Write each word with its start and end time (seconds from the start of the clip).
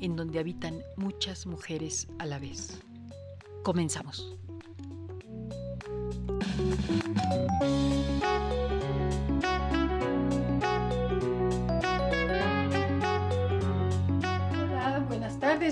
en 0.00 0.16
donde 0.16 0.38
habitan 0.38 0.82
muchas 0.96 1.46
mujeres 1.46 2.08
a 2.18 2.26
la 2.26 2.38
vez. 2.38 2.80
Comenzamos. 3.62 4.36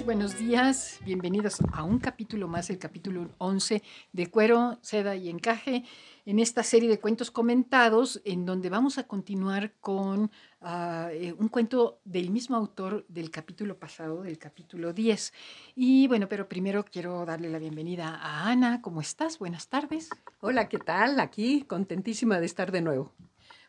Buenos 0.07 0.39
días, 0.39 1.01
bienvenidos 1.05 1.59
a 1.73 1.83
un 1.83 1.99
capítulo 1.99 2.47
más, 2.47 2.71
el 2.71 2.79
capítulo 2.79 3.29
11 3.39 3.83
de 4.12 4.27
Cuero, 4.29 4.79
Seda 4.81 5.17
y 5.17 5.29
Encaje, 5.29 5.83
en 6.25 6.39
esta 6.39 6.62
serie 6.62 6.89
de 6.89 7.01
cuentos 7.01 7.33
comentados, 7.33 8.23
en 8.25 8.47
donde 8.47 8.71
vamos 8.71 8.99
a 8.99 9.09
continuar 9.09 9.73
con 9.81 10.31
uh, 10.61 11.09
eh, 11.11 11.34
un 11.37 11.49
cuento 11.49 11.99
del 12.05 12.31
mismo 12.31 12.55
autor 12.55 13.05
del 13.09 13.33
capítulo 13.33 13.81
pasado, 13.81 14.23
del 14.23 14.39
capítulo 14.39 14.93
10. 14.93 15.33
Y 15.75 16.07
bueno, 16.07 16.29
pero 16.29 16.49
primero 16.49 16.84
quiero 16.84 17.27
darle 17.27 17.51
la 17.51 17.59
bienvenida 17.59 18.15
a 18.15 18.49
Ana. 18.49 18.83
¿Cómo 18.83 19.01
estás? 19.01 19.41
Buenas 19.41 19.67
tardes. 19.67 20.11
Hola, 20.41 20.69
¿qué 20.69 20.79
tal? 20.79 21.19
Aquí 21.19 21.62
contentísima 21.62 22.39
de 22.39 22.47
estar 22.47 22.71
de 22.71 22.81
nuevo. 22.81 23.12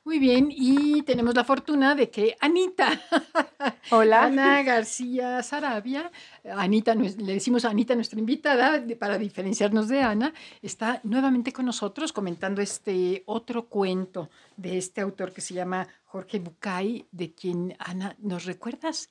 Muy 0.07 0.19
bien, 0.19 0.47
y 0.49 1.01
tenemos 1.01 1.35
la 1.35 1.43
fortuna 1.43 1.93
de 1.93 2.09
que 2.09 2.37
Anita, 2.39 3.01
hola, 3.91 4.23
Ana 4.23 4.63
García 4.63 5.43
Sarabia, 5.43 6.09
Anita, 6.49 6.95
le 6.95 7.33
decimos 7.33 7.65
a 7.65 7.71
Anita, 7.71 7.93
nuestra 7.93 8.17
invitada, 8.17 8.81
para 8.97 9.17
diferenciarnos 9.17 9.89
de 9.89 9.99
Ana, 9.99 10.33
está 10.61 11.01
nuevamente 11.03 11.51
con 11.51 11.65
nosotros 11.65 12.13
comentando 12.13 12.61
este 12.61 13.23
otro 13.25 13.67
cuento 13.67 14.29
de 14.55 14.77
este 14.77 15.01
autor 15.01 15.33
que 15.33 15.41
se 15.41 15.53
llama 15.53 15.89
Jorge 16.05 16.39
Bucay, 16.39 17.05
de 17.11 17.33
quien, 17.33 17.75
Ana, 17.77 18.15
¿nos 18.19 18.45
recuerdas 18.45 19.09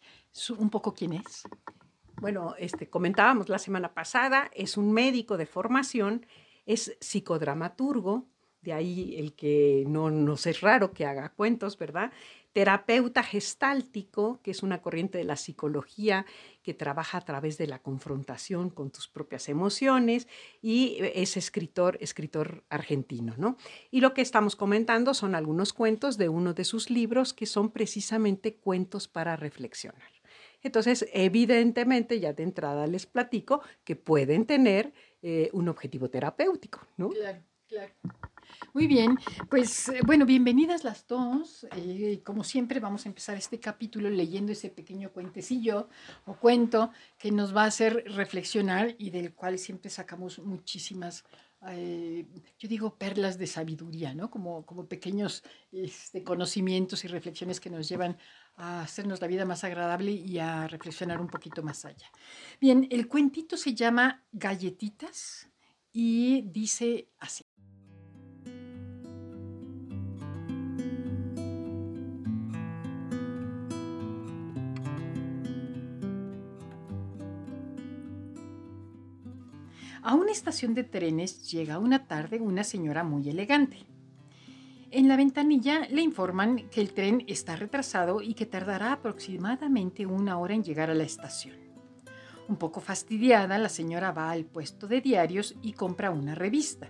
un 0.56 0.70
poco 0.70 0.94
quién 0.94 1.12
es? 1.12 1.42
Bueno, 2.22 2.54
este, 2.58 2.88
comentábamos 2.88 3.50
la 3.50 3.58
semana 3.58 3.92
pasada, 3.92 4.50
es 4.54 4.78
un 4.78 4.92
médico 4.92 5.36
de 5.36 5.44
formación, 5.44 6.24
es 6.64 6.96
psicodramaturgo, 7.00 8.24
de 8.66 8.72
ahí 8.72 9.14
el 9.16 9.32
que 9.34 9.84
no 9.86 10.10
nos 10.10 10.46
es 10.46 10.60
raro 10.60 10.92
que 10.92 11.06
haga 11.06 11.30
cuentos, 11.30 11.78
¿verdad? 11.78 12.12
Terapeuta 12.52 13.22
gestáltico, 13.22 14.40
que 14.42 14.50
es 14.50 14.62
una 14.64 14.82
corriente 14.82 15.18
de 15.18 15.24
la 15.24 15.36
psicología 15.36 16.26
que 16.62 16.74
trabaja 16.74 17.18
a 17.18 17.20
través 17.20 17.58
de 17.58 17.68
la 17.68 17.78
confrontación 17.78 18.70
con 18.70 18.90
tus 18.90 19.08
propias 19.08 19.48
emociones 19.48 20.26
y 20.60 20.98
es 21.14 21.36
escritor, 21.36 21.96
escritor 22.00 22.64
argentino, 22.68 23.34
¿no? 23.38 23.56
Y 23.92 24.00
lo 24.00 24.14
que 24.14 24.22
estamos 24.22 24.56
comentando 24.56 25.14
son 25.14 25.36
algunos 25.36 25.72
cuentos 25.72 26.18
de 26.18 26.28
uno 26.28 26.52
de 26.52 26.64
sus 26.64 26.90
libros 26.90 27.32
que 27.32 27.46
son 27.46 27.70
precisamente 27.70 28.56
cuentos 28.56 29.06
para 29.06 29.36
reflexionar. 29.36 30.10
Entonces, 30.62 31.06
evidentemente, 31.12 32.18
ya 32.18 32.32
de 32.32 32.42
entrada 32.42 32.88
les 32.88 33.06
platico 33.06 33.62
que 33.84 33.94
pueden 33.94 34.44
tener 34.44 34.92
eh, 35.22 35.50
un 35.52 35.68
objetivo 35.68 36.10
terapéutico, 36.10 36.80
¿no? 36.96 37.10
Claro, 37.10 37.42
claro. 37.68 37.92
Muy 38.72 38.86
bien, 38.86 39.18
pues 39.48 39.88
eh, 39.88 40.00
bueno, 40.04 40.26
bienvenidas 40.26 40.84
las 40.84 41.06
dos. 41.06 41.66
Eh, 41.76 42.22
como 42.24 42.44
siempre 42.44 42.80
vamos 42.80 43.06
a 43.06 43.08
empezar 43.08 43.36
este 43.36 43.58
capítulo 43.58 44.10
leyendo 44.10 44.52
ese 44.52 44.70
pequeño 44.70 45.12
cuentecillo 45.12 45.88
o 46.26 46.34
cuento 46.36 46.90
que 47.18 47.32
nos 47.32 47.56
va 47.56 47.64
a 47.64 47.66
hacer 47.66 48.04
reflexionar 48.06 48.94
y 48.98 49.10
del 49.10 49.34
cual 49.34 49.58
siempre 49.58 49.90
sacamos 49.90 50.38
muchísimas, 50.40 51.24
eh, 51.68 52.26
yo 52.58 52.68
digo, 52.68 52.96
perlas 52.96 53.38
de 53.38 53.46
sabiduría, 53.46 54.14
¿no? 54.14 54.30
Como, 54.30 54.66
como 54.66 54.86
pequeños 54.86 55.42
este, 55.72 56.22
conocimientos 56.22 57.04
y 57.04 57.08
reflexiones 57.08 57.60
que 57.60 57.70
nos 57.70 57.88
llevan 57.88 58.18
a 58.56 58.82
hacernos 58.82 59.20
la 59.20 59.26
vida 59.26 59.44
más 59.44 59.64
agradable 59.64 60.12
y 60.12 60.38
a 60.38 60.66
reflexionar 60.68 61.20
un 61.20 61.28
poquito 61.28 61.62
más 61.62 61.84
allá. 61.84 62.10
Bien, 62.60 62.86
el 62.90 63.08
cuentito 63.08 63.56
se 63.56 63.74
llama 63.74 64.24
Galletitas 64.32 65.48
y 65.92 66.42
dice 66.42 67.08
así. 67.18 67.45
A 80.06 80.14
una 80.14 80.30
estación 80.30 80.72
de 80.74 80.84
trenes 80.84 81.50
llega 81.50 81.80
una 81.80 82.06
tarde 82.06 82.38
una 82.38 82.62
señora 82.62 83.02
muy 83.02 83.28
elegante. 83.28 83.78
En 84.92 85.08
la 85.08 85.16
ventanilla 85.16 85.80
le 85.90 86.00
informan 86.00 86.68
que 86.70 86.80
el 86.80 86.92
tren 86.92 87.24
está 87.26 87.56
retrasado 87.56 88.22
y 88.22 88.34
que 88.34 88.46
tardará 88.46 88.92
aproximadamente 88.92 90.06
una 90.06 90.38
hora 90.38 90.54
en 90.54 90.62
llegar 90.62 90.90
a 90.90 90.94
la 90.94 91.02
estación. 91.02 91.56
Un 92.46 92.54
poco 92.54 92.80
fastidiada, 92.80 93.58
la 93.58 93.68
señora 93.68 94.12
va 94.12 94.30
al 94.30 94.44
puesto 94.44 94.86
de 94.86 95.00
diarios 95.00 95.56
y 95.60 95.72
compra 95.72 96.12
una 96.12 96.36
revista. 96.36 96.86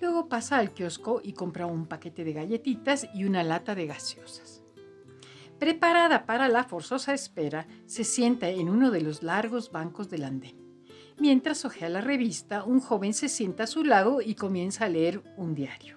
Luego 0.00 0.28
pasa 0.28 0.58
al 0.58 0.72
kiosco 0.72 1.20
y 1.22 1.34
compra 1.34 1.66
un 1.66 1.86
paquete 1.86 2.24
de 2.24 2.32
galletitas 2.32 3.06
y 3.14 3.22
una 3.22 3.44
lata 3.44 3.76
de 3.76 3.86
gaseosas. 3.86 4.64
Preparada 5.60 6.26
para 6.26 6.48
la 6.48 6.64
forzosa 6.64 7.14
espera, 7.14 7.68
se 7.86 8.02
sienta 8.02 8.48
en 8.48 8.68
uno 8.68 8.90
de 8.90 9.02
los 9.02 9.22
largos 9.22 9.70
bancos 9.70 10.10
del 10.10 10.24
andén. 10.24 10.67
Mientras 11.20 11.64
ojea 11.64 11.88
la 11.88 12.00
revista, 12.00 12.62
un 12.62 12.80
joven 12.80 13.12
se 13.12 13.28
sienta 13.28 13.64
a 13.64 13.66
su 13.66 13.82
lado 13.82 14.20
y 14.20 14.34
comienza 14.34 14.84
a 14.84 14.88
leer 14.88 15.20
un 15.36 15.52
diario. 15.52 15.96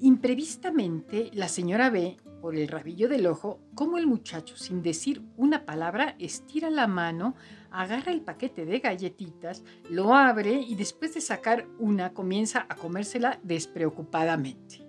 Imprevistamente, 0.00 1.30
la 1.34 1.46
señora 1.46 1.90
ve, 1.90 2.16
por 2.40 2.56
el 2.56 2.68
rabillo 2.68 3.06
del 3.06 3.26
ojo, 3.26 3.60
cómo 3.74 3.98
el 3.98 4.06
muchacho, 4.06 4.56
sin 4.56 4.82
decir 4.82 5.22
una 5.36 5.66
palabra, 5.66 6.16
estira 6.18 6.70
la 6.70 6.86
mano, 6.86 7.34
agarra 7.70 8.12
el 8.12 8.22
paquete 8.22 8.64
de 8.64 8.78
galletitas, 8.78 9.62
lo 9.90 10.14
abre 10.14 10.54
y 10.54 10.74
después 10.74 11.12
de 11.12 11.20
sacar 11.20 11.66
una 11.78 12.14
comienza 12.14 12.64
a 12.70 12.76
comérsela 12.76 13.38
despreocupadamente. 13.42 14.86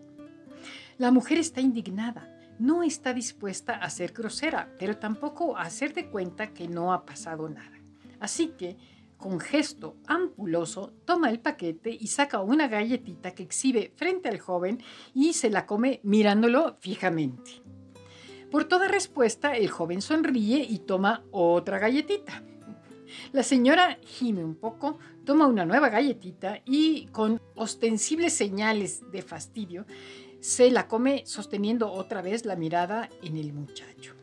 La 0.97 1.11
mujer 1.11 1.39
está 1.39 1.59
indignada, 1.59 2.39
no 2.57 2.83
está 2.83 3.13
dispuesta 3.13 3.73
a 3.73 3.89
ser 3.89 4.13
grosera, 4.13 4.73
pero 4.79 4.95
tampoco 4.95 5.57
a 5.57 5.63
hacer 5.63 5.93
de 5.93 6.09
cuenta 6.09 6.53
que 6.53 6.69
no 6.69 6.93
ha 6.93 7.05
pasado 7.05 7.49
nada. 7.49 7.77
Así 8.21 8.53
que 8.57 8.77
con 9.21 9.39
gesto 9.39 9.95
ampuloso, 10.07 10.91
toma 11.05 11.29
el 11.29 11.39
paquete 11.39 11.95
y 11.97 12.07
saca 12.07 12.41
una 12.41 12.67
galletita 12.67 13.33
que 13.33 13.43
exhibe 13.43 13.93
frente 13.95 14.27
al 14.27 14.39
joven 14.39 14.83
y 15.13 15.31
se 15.33 15.49
la 15.49 15.65
come 15.65 16.01
mirándolo 16.03 16.75
fijamente. 16.79 17.61
Por 18.49 18.65
toda 18.65 18.89
respuesta, 18.89 19.55
el 19.55 19.69
joven 19.69 20.01
sonríe 20.01 20.65
y 20.67 20.79
toma 20.79 21.23
otra 21.31 21.79
galletita. 21.79 22.43
La 23.31 23.43
señora 23.43 23.97
gime 24.03 24.43
un 24.43 24.55
poco, 24.55 24.97
toma 25.23 25.47
una 25.47 25.65
nueva 25.65 25.89
galletita 25.89 26.61
y, 26.65 27.05
con 27.07 27.39
ostensibles 27.55 28.33
señales 28.33 29.09
de 29.11 29.21
fastidio, 29.21 29.85
se 30.41 30.71
la 30.71 30.87
come 30.87 31.23
sosteniendo 31.25 31.91
otra 31.91 32.21
vez 32.21 32.45
la 32.45 32.55
mirada 32.55 33.09
en 33.21 33.37
el 33.37 33.53
muchacho. 33.53 34.20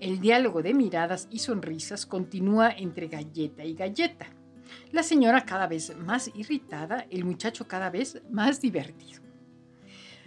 El 0.00 0.20
diálogo 0.20 0.62
de 0.62 0.74
miradas 0.74 1.26
y 1.28 1.40
sonrisas 1.40 2.06
continúa 2.06 2.70
entre 2.70 3.08
galleta 3.08 3.64
y 3.64 3.74
galleta. 3.74 4.26
La 4.92 5.02
señora 5.02 5.44
cada 5.44 5.66
vez 5.66 5.96
más 5.96 6.30
irritada, 6.36 7.06
el 7.10 7.24
muchacho 7.24 7.66
cada 7.66 7.90
vez 7.90 8.22
más 8.30 8.60
divertido. 8.60 9.22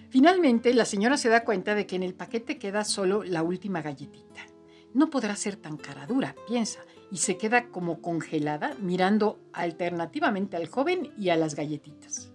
Finalmente, 0.09 0.73
la 0.73 0.83
señora 0.83 1.15
se 1.15 1.29
da 1.29 1.45
cuenta 1.45 1.73
de 1.73 1.87
que 1.87 1.95
en 1.95 2.03
el 2.03 2.13
paquete 2.13 2.57
queda 2.57 2.83
solo 2.83 3.23
la 3.23 3.43
última 3.43 3.81
galletita. 3.81 4.45
No 4.93 5.09
podrá 5.09 5.37
ser 5.37 5.55
tan 5.55 5.77
cara 5.77 6.05
dura, 6.05 6.35
piensa, 6.47 6.81
y 7.09 7.17
se 7.17 7.37
queda 7.37 7.69
como 7.69 8.01
congelada 8.01 8.75
mirando 8.81 9.39
alternativamente 9.53 10.57
al 10.57 10.67
joven 10.67 11.13
y 11.17 11.29
a 11.29 11.37
las 11.37 11.55
galletitas. 11.55 12.29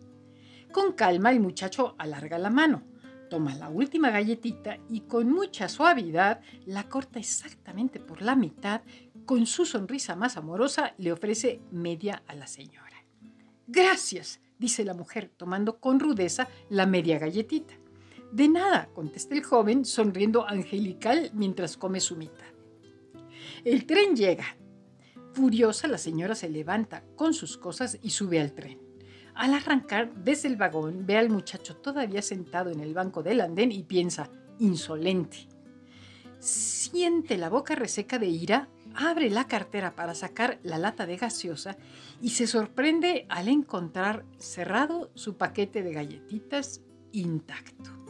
Con 0.72 0.92
calma 0.92 1.32
el 1.32 1.40
muchacho 1.40 1.96
alarga 1.98 2.38
la 2.38 2.48
mano, 2.48 2.82
toma 3.28 3.54
la 3.54 3.68
última 3.68 4.10
galletita 4.10 4.78
y 4.88 5.00
con 5.02 5.30
mucha 5.30 5.68
suavidad 5.68 6.40
la 6.64 6.88
corta 6.88 7.18
exactamente 7.18 8.00
por 8.00 8.22
la 8.22 8.36
mitad, 8.36 8.82
con 9.24 9.46
su 9.46 9.66
sonrisa 9.66 10.16
más 10.16 10.36
amorosa 10.36 10.94
le 10.98 11.12
ofrece 11.12 11.60
media 11.70 12.22
a 12.26 12.34
la 12.34 12.46
señora. 12.46 13.04
Gracias, 13.66 14.40
dice 14.58 14.84
la 14.84 14.94
mujer, 14.94 15.30
tomando 15.36 15.80
con 15.80 15.98
rudeza 15.98 16.48
la 16.70 16.86
media 16.86 17.18
galletita. 17.18 17.74
De 18.32 18.48
nada, 18.48 18.88
contesta 18.92 19.34
el 19.34 19.42
joven, 19.42 19.84
sonriendo 19.84 20.46
angelical 20.46 21.30
mientras 21.34 21.76
come 21.76 22.00
su 22.00 22.16
mitad. 22.16 22.46
El 23.64 23.86
tren 23.86 24.16
llega. 24.16 24.56
Furiosa, 25.32 25.88
la 25.88 25.98
señora 25.98 26.34
se 26.34 26.48
levanta 26.48 27.04
con 27.16 27.34
sus 27.34 27.58
cosas 27.58 27.98
y 28.02 28.10
sube 28.10 28.40
al 28.40 28.52
tren. 28.52 28.85
Al 29.36 29.52
arrancar 29.52 30.12
desde 30.14 30.48
el 30.48 30.56
vagón, 30.56 31.04
ve 31.06 31.18
al 31.18 31.28
muchacho 31.28 31.76
todavía 31.76 32.22
sentado 32.22 32.70
en 32.70 32.80
el 32.80 32.94
banco 32.94 33.22
del 33.22 33.42
andén 33.42 33.70
y 33.70 33.82
piensa, 33.82 34.30
insolente. 34.58 35.46
Siente 36.38 37.36
la 37.36 37.50
boca 37.50 37.74
reseca 37.74 38.18
de 38.18 38.28
ira, 38.28 38.68
abre 38.94 39.28
la 39.28 39.46
cartera 39.46 39.94
para 39.94 40.14
sacar 40.14 40.58
la 40.62 40.78
lata 40.78 41.04
de 41.04 41.18
gaseosa 41.18 41.76
y 42.22 42.30
se 42.30 42.46
sorprende 42.46 43.26
al 43.28 43.48
encontrar 43.48 44.24
cerrado 44.38 45.10
su 45.14 45.36
paquete 45.36 45.82
de 45.82 45.92
galletitas 45.92 46.80
intacto. 47.12 48.05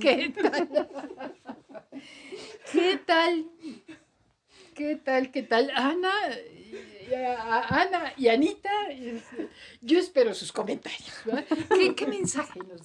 ¿Qué 0.00 0.32
tal? 0.34 0.68
¿Qué 2.72 3.00
tal? 3.06 3.50
¿Qué 4.74 4.96
tal? 4.96 5.30
¿Qué 5.30 5.42
tal? 5.42 5.70
Ana, 5.74 6.12
Ana 7.68 8.12
y 8.16 8.28
Anita, 8.28 8.70
yo 9.80 9.98
espero 9.98 10.34
sus 10.34 10.52
comentarios. 10.52 11.12
¿Qué, 11.96 12.06
mensaje 12.06 12.60
nos? 12.60 12.82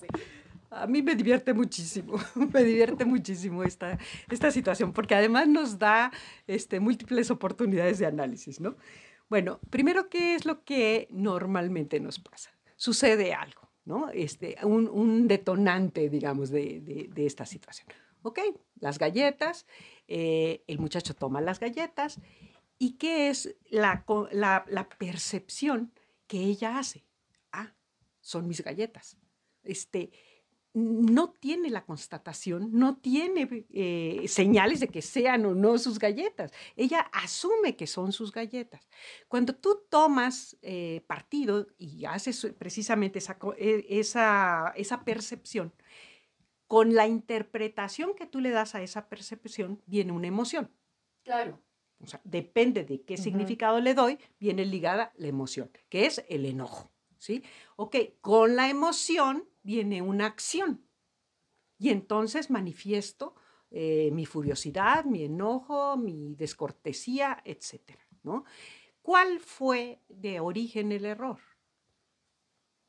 A 0.72 0.88
mí 0.88 1.04
me 1.04 1.16
divierte 1.16 1.54
muchísimo, 1.54 2.16
me 2.54 2.64
divierte 2.64 3.06
muchísimo 3.06 3.64
esta, 3.64 4.00
esta 4.30 4.50
situación, 4.50 4.92
porque 4.92 5.14
además 5.14 5.48
nos 5.48 5.78
da 5.78 6.12
este, 6.48 6.80
múltiples 6.80 7.30
oportunidades 7.30 8.00
de 8.00 8.08
análisis, 8.08 8.60
¿no? 8.60 8.76
Bueno, 9.30 9.60
primero, 9.70 10.10
¿qué 10.10 10.36
es 10.36 10.46
lo 10.46 10.64
que 10.64 11.08
normalmente 11.12 12.00
nos 12.00 12.20
pasa? 12.20 12.52
Sucede 12.76 13.34
algo. 13.34 13.70
¿No? 13.86 14.10
Este, 14.10 14.56
un, 14.64 15.28
detonante, 15.28 16.10
digamos, 16.10 16.50
de, 16.50 17.10
esta 17.16 17.46
situación. 17.46 17.88
Ok, 18.22 18.40
las 18.80 19.00
galletas, 19.00 19.66
eh, 20.08 20.64
el 20.68 20.80
muchacho 20.80 21.14
toma 21.14 21.42
las 21.42 21.60
galletas 21.60 22.20
y 22.80 22.94
¿qué 22.94 23.30
es 23.30 23.56
la, 23.70 24.06
la, 24.32 24.90
percepción 24.98 25.92
que 26.28 26.38
ella 26.38 26.80
hace? 26.80 27.06
Ah, 27.52 27.74
son 28.22 28.48
mis 28.48 28.64
galletas. 28.64 29.18
Este, 29.64 30.12
no 30.74 31.32
tiene 31.32 31.70
la 31.70 31.86
constatación, 31.86 32.70
no 32.72 32.98
tiene 32.98 33.66
eh, 33.72 34.26
señales 34.28 34.80
de 34.80 34.88
que 34.88 35.04
sean 35.04 35.46
o 35.46 35.54
no 35.54 35.78
sus 35.78 36.00
galletas. 36.00 36.52
Ella 36.76 37.02
asume 37.14 37.76
que 37.76 37.86
son 37.86 38.12
sus 38.12 38.32
galletas. 38.32 38.88
Cuando 39.28 39.56
tú 39.56 39.84
tomas 39.90 40.58
eh, 40.64 41.04
partido 41.06 41.68
y 41.78 42.06
haces 42.06 42.54
precisamente 42.58 43.20
esa, 43.20 43.38
e, 43.58 43.86
esa, 43.90 44.74
esa 44.76 45.04
percepción, 45.04 45.74
con 46.66 46.96
la 46.96 47.08
interpretación 47.08 48.16
que 48.16 48.26
tú 48.26 48.40
le 48.40 48.50
das 48.50 48.74
a 48.74 48.82
esa 48.82 49.08
percepción, 49.08 49.80
viene 49.86 50.12
una 50.12 50.28
emoción. 50.28 50.72
Claro. 51.24 51.62
O 52.00 52.08
sea, 52.08 52.20
depende 52.24 52.84
de 52.84 53.04
qué 53.04 53.16
significado 53.16 53.80
le 53.80 53.94
doy, 53.94 54.18
viene 54.40 54.66
ligada 54.66 55.14
la 55.16 55.28
emoción, 55.28 55.70
que 55.90 56.08
es 56.08 56.26
el 56.30 56.46
enojo. 56.46 56.92
¿Sí? 57.20 57.42
Ok, 57.78 57.96
con 58.20 58.58
la 58.58 58.70
emoción 58.70 59.48
viene 59.64 60.02
una 60.02 60.28
acción. 60.28 60.86
Y 61.80 61.90
entonces 61.90 62.50
manifiesto 62.50 63.36
eh, 63.72 64.12
mi 64.12 64.26
furiosidad, 64.26 65.06
mi 65.06 65.24
enojo, 65.24 65.98
mi 65.98 66.36
descortesía, 66.36 67.42
etc. 67.44 68.00
¿no? 68.22 68.46
¿Cuál 69.02 69.40
fue 69.40 70.00
de 70.08 70.40
origen 70.40 70.92
el 70.92 71.06
error? 71.06 71.40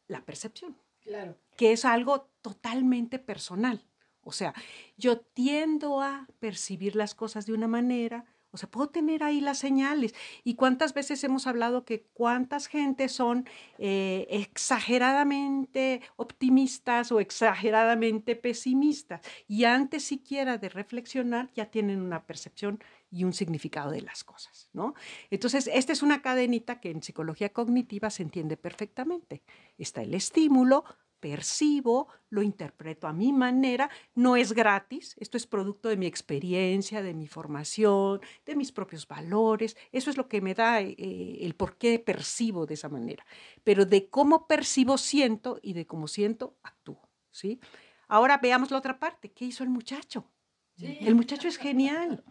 La 0.07 0.25
percepción. 0.25 0.77
Claro. 1.01 1.39
Que 1.57 1.73
es 1.73 1.85
algo 1.85 2.31
totalmente 2.43 3.19
personal. 3.19 3.89
O 4.21 4.33
sea, 4.33 4.55
yo 4.97 5.21
tiendo 5.21 6.01
a 6.01 6.27
percibir 6.39 6.97
las 6.97 7.15
cosas 7.15 7.47
de 7.47 7.53
una 7.53 7.69
manera, 7.69 8.27
o 8.55 8.57
sea, 8.57 8.71
puedo 8.71 8.89
tener 8.89 9.25
ahí 9.25 9.41
las 9.41 9.59
señales. 9.59 10.15
¿Y 10.45 10.55
cuántas 10.55 10.95
veces 10.95 11.23
hemos 11.25 11.49
hablado 11.49 11.85
que 11.85 12.05
cuántas 12.15 12.69
gentes 12.69 13.11
son 13.11 13.49
eh, 13.79 14.29
exageradamente 14.31 16.01
optimistas 16.15 17.11
o 17.11 17.19
exageradamente 17.19 18.37
pesimistas? 18.37 19.23
Y 19.49 19.65
antes 19.65 20.05
siquiera 20.05 20.57
de 20.57 20.69
reflexionar 20.69 21.51
ya 21.53 21.67
tienen 21.67 22.01
una 22.01 22.27
percepción 22.27 22.79
y 23.11 23.25
un 23.25 23.33
significado 23.33 23.91
de 23.91 24.03
las 24.03 24.23
cosas, 24.23 24.69
¿no? 24.73 24.95
Entonces, 25.31 25.69
esta 25.73 25.93
es 25.93 26.03
una 26.03 26.23
cadenita 26.23 26.81
que 26.81 26.91
en 26.91 27.03
psicología 27.03 27.53
cognitiva 27.53 28.11
se 28.11 28.23
entiende 28.23 28.57
perfectamente. 28.57 29.43
Está 29.79 30.03
el 30.03 30.15
estímulo, 30.15 30.85
percibo, 31.25 32.09
lo 32.29 32.43
interpreto 32.43 33.07
a 33.07 33.15
mi 33.15 33.33
manera, 33.33 33.89
no 34.15 34.37
es 34.37 34.53
gratis, 34.53 35.17
esto 35.19 35.39
es 35.39 35.47
producto 35.47 35.89
de 35.89 35.97
mi 35.97 36.05
experiencia, 36.05 37.01
de 37.01 37.15
mi 37.15 37.27
formación, 37.27 38.21
de 38.45 38.55
mis 38.55 38.73
propios 38.73 39.09
valores, 39.09 39.75
eso 39.91 40.11
es 40.11 40.19
lo 40.19 40.29
que 40.29 40.43
me 40.43 40.53
da 40.53 40.83
eh, 40.83 41.39
el 41.41 41.55
por 41.55 41.79
qué 41.79 41.99
percibo 41.99 42.67
de 42.67 42.75
esa 42.75 42.91
manera, 42.91 43.25
pero 43.63 43.87
de 43.87 44.11
cómo 44.11 44.47
percibo 44.47 44.99
siento 44.99 45.59
y 45.63 45.73
de 45.73 45.87
cómo 45.87 46.09
siento 46.09 46.59
actúo, 46.63 47.09
¿sí? 47.31 47.59
Ahora 48.07 48.37
veamos 48.37 48.71
la 48.71 48.77
otra 48.77 48.99
parte, 48.99 49.33
¿qué 49.33 49.47
hizo 49.47 49.65
el 49.65 49.71
muchacho? 49.71 50.31
El 50.77 51.15
muchacho 51.15 51.49
es 51.49 51.57
genial. 51.57 52.23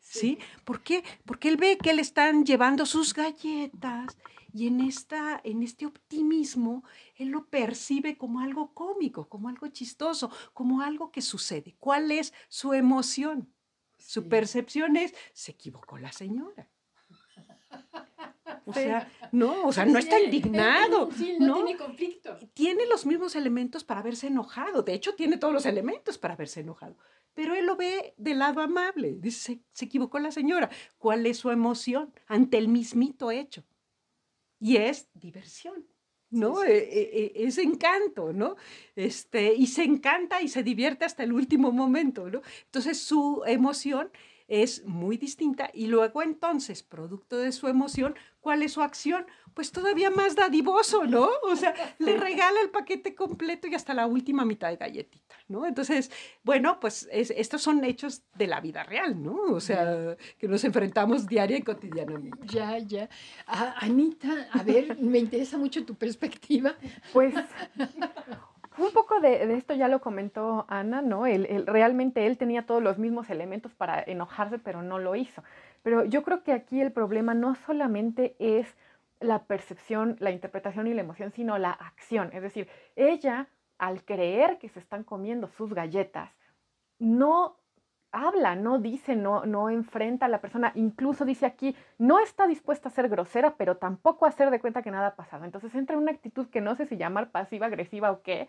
¿Sí? 0.00 0.38
¿Por 0.64 0.82
qué? 0.82 1.04
Porque 1.24 1.48
él 1.48 1.56
ve 1.56 1.78
que 1.78 1.94
le 1.94 2.02
están 2.02 2.44
llevando 2.44 2.84
sus 2.84 3.14
galletas 3.14 4.18
y 4.52 4.66
en, 4.66 4.80
esta, 4.80 5.40
en 5.44 5.62
este 5.62 5.86
optimismo 5.86 6.82
él 7.16 7.28
lo 7.28 7.46
percibe 7.46 8.16
como 8.16 8.40
algo 8.40 8.74
cómico, 8.74 9.28
como 9.28 9.48
algo 9.48 9.68
chistoso, 9.68 10.30
como 10.52 10.80
algo 10.80 11.12
que 11.12 11.22
sucede. 11.22 11.76
¿Cuál 11.78 12.10
es 12.10 12.32
su 12.48 12.72
emoción? 12.72 13.52
Su 13.98 14.28
percepción 14.28 14.96
es, 14.96 15.14
se 15.32 15.52
equivocó 15.52 15.98
la 15.98 16.10
señora. 16.10 16.68
O 18.66 18.72
sea, 18.72 19.10
no, 19.32 19.66
o 19.66 19.72
sea, 19.72 19.84
no 19.84 19.98
está 19.98 20.20
indignado. 20.20 21.08
no, 21.40 21.54
tiene 21.54 21.76
conflicto. 21.76 22.36
Tiene 22.54 22.86
los 22.86 23.06
mismos 23.06 23.34
elementos 23.36 23.84
para 23.84 24.00
haberse 24.00 24.28
enojado. 24.28 24.82
De 24.82 24.94
hecho, 24.94 25.14
tiene 25.14 25.38
todos 25.38 25.52
los 25.52 25.66
elementos 25.66 26.18
para 26.18 26.34
haberse 26.34 26.60
enojado. 26.60 26.96
Pero 27.40 27.54
él 27.54 27.64
lo 27.64 27.74
ve 27.74 28.12
del 28.18 28.40
lado 28.40 28.60
amable. 28.60 29.16
Dice, 29.18 29.62
se, 29.72 29.84
equivocó 29.86 30.18
la 30.18 30.30
señora. 30.30 30.68
¿Cuál 30.98 31.24
es 31.24 31.38
su 31.38 31.50
emoción 31.50 32.12
ante 32.26 32.58
el 32.58 32.68
mismito 32.68 33.30
hecho? 33.30 33.64
Y 34.58 34.76
es 34.76 35.08
diversión. 35.14 35.86
¿no? 36.28 36.62
E, 36.62 36.76
e, 36.76 37.32
es 37.46 37.56
encanto, 37.56 38.34
¿no? 38.34 38.56
Este, 38.94 39.54
y 39.54 39.68
se 39.68 39.84
encanta 39.84 40.42
y 40.42 40.48
se 40.48 40.62
divierte 40.62 41.06
hasta 41.06 41.22
el 41.22 41.32
último 41.32 41.72
momento, 41.72 42.28
¿no? 42.28 42.42
Entonces 42.66 43.00
su 43.00 43.42
emoción 43.46 44.10
es 44.50 44.84
muy 44.84 45.16
distinta 45.16 45.70
y 45.72 45.86
luego 45.86 46.22
entonces, 46.22 46.82
producto 46.82 47.38
de 47.38 47.52
su 47.52 47.68
emoción, 47.68 48.16
¿cuál 48.40 48.64
es 48.64 48.72
su 48.72 48.82
acción? 48.82 49.24
Pues 49.54 49.70
todavía 49.70 50.10
más 50.10 50.34
dadivoso, 50.34 51.04
¿no? 51.06 51.28
O 51.44 51.54
sea, 51.54 51.72
le 51.98 52.16
regala 52.18 52.60
el 52.60 52.70
paquete 52.70 53.14
completo 53.14 53.68
y 53.68 53.74
hasta 53.76 53.94
la 53.94 54.08
última 54.08 54.44
mitad 54.44 54.68
de 54.68 54.76
galletita, 54.76 55.36
¿no? 55.46 55.66
Entonces, 55.66 56.10
bueno, 56.42 56.80
pues 56.80 57.08
estos 57.12 57.62
son 57.62 57.84
hechos 57.84 58.22
de 58.34 58.48
la 58.48 58.60
vida 58.60 58.82
real, 58.82 59.22
¿no? 59.22 59.36
O 59.52 59.60
sea, 59.60 60.16
que 60.36 60.48
nos 60.48 60.64
enfrentamos 60.64 61.28
diaria 61.28 61.56
y 61.56 61.62
cotidianamente. 61.62 62.38
Ya, 62.48 62.76
ya. 62.78 63.08
Anita, 63.46 64.48
a 64.50 64.64
ver, 64.64 64.98
me 64.98 65.18
interesa 65.18 65.58
mucho 65.58 65.84
tu 65.84 65.94
perspectiva. 65.94 66.74
Pues 67.12 67.34
un 68.80 68.92
poco 68.92 69.20
de, 69.20 69.54
esto 69.54 69.74
ya 69.74 69.88
lo 69.88 70.00
comentó 70.00 70.64
Ana, 70.68 71.02
¿no? 71.02 71.24
realmente 71.66 72.26
él 72.26 72.38
tenía 72.38 72.66
todos 72.66 72.82
los 72.82 72.98
mismos 72.98 73.30
elementos 73.30 73.74
para 73.74 74.02
enojarse, 74.02 74.58
pero 74.58 74.82
no 74.82 74.98
lo 74.98 75.14
hizo. 75.16 75.42
Pero 75.82 76.04
yo 76.04 76.22
creo 76.22 76.42
que 76.42 76.52
aquí 76.52 76.80
el 76.80 76.92
problema 76.92 77.34
no 77.34 77.54
solamente 77.54 78.36
es 78.38 78.76
la 79.20 79.44
percepción, 79.44 80.16
la 80.18 80.30
interpretación 80.30 80.86
y 80.86 80.94
la 80.94 81.02
emoción, 81.02 81.30
sino 81.32 81.58
la 81.58 81.70
acción. 81.70 82.30
Es 82.32 82.42
decir, 82.42 82.68
ella, 82.96 83.48
al 83.78 84.04
creer 84.04 84.58
que 84.58 84.68
se 84.68 84.80
están 84.80 85.04
comiendo 85.04 85.48
sus 85.48 85.72
galletas, 85.74 86.30
no 86.98 87.59
habla, 88.12 88.56
no 88.56 88.78
dice, 88.78 89.16
no, 89.16 89.44
no 89.46 89.70
enfrenta 89.70 90.26
a 90.26 90.28
la 90.28 90.40
persona. 90.40 90.72
Incluso 90.74 91.24
dice 91.24 91.46
aquí, 91.46 91.76
no 91.98 92.18
está 92.18 92.46
dispuesta 92.46 92.88
a 92.88 92.92
ser 92.92 93.08
grosera, 93.08 93.54
pero 93.56 93.76
tampoco 93.76 94.26
a 94.26 94.28
hacer 94.28 94.50
de 94.50 94.60
cuenta 94.60 94.82
que 94.82 94.90
nada 94.90 95.08
ha 95.08 95.16
pasado. 95.16 95.44
Entonces 95.44 95.74
entra 95.74 95.94
en 95.96 96.02
una 96.02 96.12
actitud 96.12 96.48
que 96.48 96.60
no 96.60 96.74
sé 96.74 96.86
si 96.86 96.96
llamar 96.96 97.30
pasiva, 97.30 97.66
agresiva 97.66 98.10
o 98.10 98.22
qué, 98.22 98.48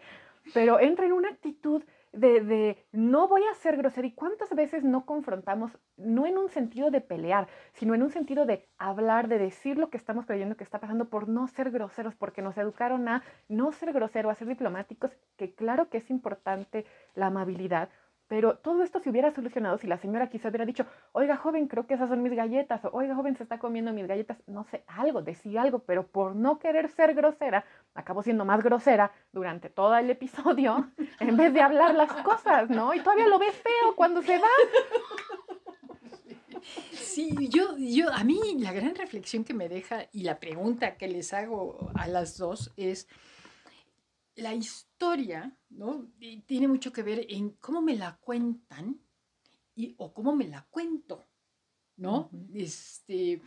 pero 0.53 0.79
entra 0.79 1.05
en 1.05 1.13
una 1.13 1.29
actitud 1.29 1.83
de, 2.13 2.41
de, 2.41 2.85
no 2.91 3.27
voy 3.27 3.43
a 3.49 3.55
ser 3.55 3.77
grosera. 3.77 4.07
¿Y 4.07 4.11
cuántas 4.11 4.49
veces 4.53 4.83
no 4.83 5.05
confrontamos, 5.05 5.71
no 5.97 6.25
en 6.25 6.37
un 6.37 6.49
sentido 6.49 6.91
de 6.91 7.01
pelear, 7.01 7.47
sino 7.73 7.95
en 7.95 8.03
un 8.03 8.09
sentido 8.09 8.45
de 8.45 8.67
hablar, 8.77 9.27
de 9.27 9.37
decir 9.37 9.77
lo 9.77 9.89
que 9.89 9.97
estamos 9.97 10.25
creyendo 10.25 10.57
que 10.57 10.63
está 10.63 10.79
pasando 10.79 11.05
por 11.05 11.27
no 11.27 11.47
ser 11.47 11.71
groseros, 11.71 12.15
porque 12.15 12.41
nos 12.41 12.57
educaron 12.57 13.07
a 13.07 13.23
no 13.47 13.71
ser 13.71 13.93
grosero, 13.93 14.29
a 14.29 14.35
ser 14.35 14.47
diplomáticos, 14.47 15.11
que 15.37 15.53
claro 15.53 15.89
que 15.89 15.97
es 15.97 16.09
importante 16.09 16.85
la 17.15 17.27
amabilidad, 17.27 17.89
pero 18.31 18.55
todo 18.55 18.81
esto 18.81 19.01
se 19.01 19.09
hubiera 19.09 19.29
solucionado 19.35 19.77
si 19.77 19.87
la 19.87 19.97
señora 19.97 20.29
quizá 20.29 20.47
hubiera 20.47 20.65
dicho, 20.65 20.85
oiga 21.11 21.35
joven, 21.35 21.67
creo 21.67 21.85
que 21.85 21.95
esas 21.95 22.07
son 22.07 22.23
mis 22.23 22.31
galletas, 22.33 22.79
o 22.85 22.89
oiga 22.93 23.13
joven, 23.13 23.35
se 23.35 23.43
está 23.43 23.59
comiendo 23.59 23.91
mis 23.91 24.07
galletas, 24.07 24.37
no 24.47 24.63
sé, 24.63 24.85
algo, 24.87 25.21
decir 25.21 25.59
algo, 25.59 25.79
pero 25.79 26.07
por 26.07 26.33
no 26.33 26.57
querer 26.57 26.89
ser 26.91 27.13
grosera, 27.13 27.65
acabó 27.93 28.23
siendo 28.23 28.45
más 28.45 28.63
grosera 28.63 29.11
durante 29.33 29.69
todo 29.69 29.97
el 29.97 30.09
episodio, 30.09 30.89
en 31.19 31.35
vez 31.35 31.53
de 31.53 31.59
hablar 31.59 31.93
las 31.93 32.13
cosas, 32.23 32.69
¿no? 32.69 32.93
Y 32.93 33.01
todavía 33.01 33.27
lo 33.27 33.37
ve 33.37 33.51
feo 33.51 33.95
cuando 33.97 34.21
se 34.21 34.37
va. 34.37 34.47
Sí, 36.93 37.35
yo, 37.49 37.75
yo, 37.77 38.13
a 38.13 38.23
mí 38.23 38.39
la 38.59 38.71
gran 38.71 38.95
reflexión 38.95 39.43
que 39.43 39.53
me 39.53 39.67
deja 39.67 40.07
y 40.13 40.23
la 40.23 40.39
pregunta 40.39 40.95
que 40.95 41.09
les 41.09 41.33
hago 41.33 41.91
a 41.95 42.07
las 42.07 42.37
dos 42.37 42.71
es, 42.77 43.09
la 44.35 44.53
historia, 44.53 45.57
¿no? 45.69 46.11
Tiene 46.45 46.67
mucho 46.67 46.91
que 46.91 47.03
ver 47.03 47.25
en 47.29 47.51
cómo 47.51 47.81
me 47.81 47.95
la 47.95 48.17
cuentan 48.17 49.01
y, 49.75 49.95
o 49.97 50.13
cómo 50.13 50.35
me 50.35 50.47
la 50.47 50.65
cuento, 50.69 51.27
¿no? 51.97 52.29
Este, 52.53 53.41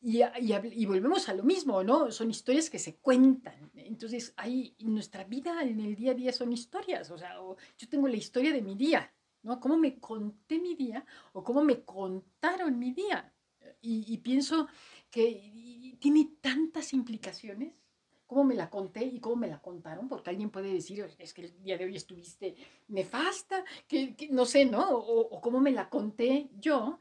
y, 0.00 0.20
y, 0.22 0.86
volvemos 0.86 1.28
a 1.28 1.34
lo 1.34 1.44
mismo, 1.44 1.82
¿no? 1.82 2.10
Son 2.10 2.30
historias 2.30 2.68
que 2.68 2.78
se 2.78 2.96
cuentan. 2.96 3.70
Entonces, 3.74 4.34
hay, 4.36 4.76
nuestra 4.80 5.24
vida 5.24 5.62
en 5.62 5.80
el 5.80 5.94
día 5.94 6.12
a 6.12 6.14
día 6.14 6.32
son 6.32 6.52
historias. 6.52 7.10
O 7.10 7.18
sea, 7.18 7.36
yo 7.36 7.88
tengo 7.88 8.08
la 8.08 8.16
historia 8.16 8.52
de 8.52 8.62
mi 8.62 8.74
día, 8.74 9.12
¿no? 9.42 9.60
Cómo 9.60 9.78
me 9.78 9.98
conté 9.98 10.58
mi 10.58 10.74
día 10.74 11.06
o 11.32 11.42
cómo 11.42 11.64
me 11.64 11.84
contaron 11.84 12.78
mi 12.78 12.92
día. 12.92 13.32
Y, 13.80 14.12
y 14.12 14.18
pienso 14.18 14.68
que 15.10 15.96
tiene 16.00 16.36
tantas 16.40 16.92
implicaciones 16.92 17.83
cómo 18.26 18.44
me 18.44 18.54
la 18.54 18.70
conté 18.70 19.04
y 19.04 19.20
cómo 19.20 19.36
me 19.36 19.48
la 19.48 19.60
contaron, 19.60 20.08
porque 20.08 20.30
alguien 20.30 20.50
puede 20.50 20.72
decir, 20.72 21.14
es 21.18 21.34
que 21.34 21.42
el 21.42 21.62
día 21.62 21.76
de 21.76 21.84
hoy 21.84 21.96
estuviste 21.96 22.56
nefasta, 22.88 23.64
que, 23.86 24.16
no 24.30 24.46
sé, 24.46 24.64
¿no? 24.64 24.88
O, 24.90 25.40
cómo 25.40 25.60
me 25.60 25.72
la 25.72 25.88
conté 25.88 26.48
yo, 26.58 26.98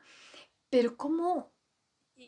pero 0.70 0.98
cómo 0.98 1.52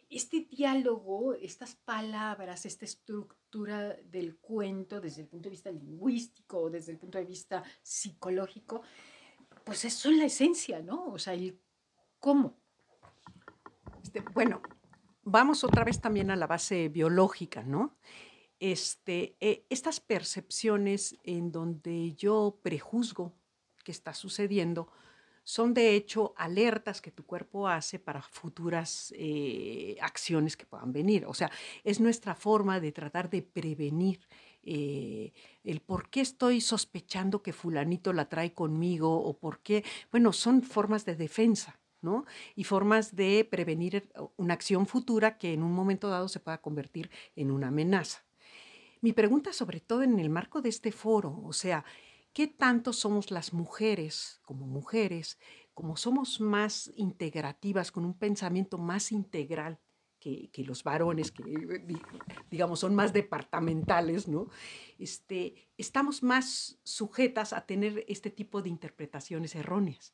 este 0.09 0.41
diálogo, 0.49 1.33
estas 1.35 1.75
palabras, 1.75 2.65
esta 2.65 2.85
estructura 2.85 3.95
del 4.11 4.37
cuento 4.37 4.99
desde 4.99 5.21
el 5.21 5.27
punto 5.27 5.45
de 5.45 5.51
vista 5.51 5.71
lingüístico, 5.71 6.69
desde 6.69 6.91
el 6.91 6.97
punto 6.97 7.17
de 7.17 7.25
vista 7.25 7.63
psicológico, 7.81 8.81
pues 9.63 9.85
eso 9.85 10.09
es 10.09 10.17
la 10.17 10.25
esencia, 10.25 10.81
¿no? 10.81 11.05
O 11.07 11.19
sea, 11.19 11.33
el 11.33 11.59
cómo. 12.19 12.55
Este, 14.03 14.21
bueno, 14.33 14.61
vamos 15.23 15.63
otra 15.63 15.83
vez 15.83 15.99
también 15.99 16.31
a 16.31 16.35
la 16.35 16.47
base 16.47 16.89
biológica, 16.89 17.63
¿no? 17.63 17.95
Este, 18.59 19.35
eh, 19.39 19.65
estas 19.69 19.99
percepciones 19.99 21.17
en 21.23 21.51
donde 21.51 22.13
yo 22.15 22.59
prejuzgo 22.63 23.33
que 23.83 23.91
está 23.91 24.13
sucediendo 24.13 24.89
son 25.45 25.75
de 25.75 25.95
hecho 25.95 26.33
alertas 26.37 27.01
que 27.01 27.11
tu 27.11 27.23
cuerpo 27.25 27.67
hace 27.67 27.99
para 27.99 28.21
futuras 28.21 29.13
eh, 29.15 29.95
acciones 30.01 30.57
que 30.57 30.65
puedan 30.65 30.91
venir. 30.91 31.25
O 31.27 31.33
sea, 31.33 31.51
es 31.83 31.99
nuestra 31.99 32.35
forma 32.35 32.79
de 32.79 32.91
tratar 32.91 33.29
de 33.29 33.43
prevenir 33.43 34.27
eh, 34.63 35.31
el 35.63 35.81
por 35.81 36.09
qué 36.09 36.21
estoy 36.21 36.61
sospechando 36.61 37.43
que 37.43 37.53
fulanito 37.53 38.11
la 38.11 38.27
trae 38.27 38.53
conmigo 38.53 39.15
o 39.23 39.37
por 39.37 39.59
qué, 39.59 39.85
bueno, 40.11 40.33
son 40.33 40.63
formas 40.63 41.05
de 41.05 41.15
defensa. 41.15 41.79
¿no? 42.01 42.25
Y 42.55 42.65
formas 42.65 43.15
de 43.15 43.47
prevenir 43.49 44.11
una 44.37 44.53
acción 44.53 44.85
futura 44.85 45.39
que 45.39 45.53
en 45.53 45.63
un 45.63 45.73
momento 45.73 46.07
dado 46.07 46.27
se 46.27 46.39
pueda 46.39 46.61
convertir 46.61 47.09
en 47.35 47.49
una 47.49 47.69
amenaza. 47.69 48.24
Mi 49.01 49.13
pregunta 49.13 49.53
sobre 49.53 49.79
todo 49.79 50.03
en 50.03 50.19
el 50.19 50.29
marco 50.29 50.61
de 50.61 50.69
este 50.69 50.91
foro, 50.91 51.41
o 51.43 51.53
sea, 51.53 51.85
¿qué 52.33 52.47
tanto 52.47 52.93
somos 52.93 53.31
las 53.31 53.53
mujeres 53.53 54.39
como 54.43 54.65
mujeres, 54.67 55.37
como 55.73 55.97
somos 55.97 56.39
más 56.39 56.91
integrativas, 56.95 57.91
con 57.91 58.05
un 58.05 58.13
pensamiento 58.13 58.77
más 58.77 59.11
integral 59.11 59.79
que, 60.19 60.63
los 60.65 60.83
varones, 60.83 61.31
que 61.31 61.43
digamos 62.49 62.79
son 62.79 62.95
más 62.95 63.13
departamentales, 63.13 64.27
¿no? 64.27 64.47
Este, 64.97 65.69
estamos 65.77 66.23
más 66.23 66.79
sujetas 66.83 67.53
a 67.53 67.67
tener 67.67 68.03
este 68.07 68.31
tipo 68.31 68.63
de 68.63 68.69
interpretaciones 68.69 69.53
erróneas, 69.53 70.13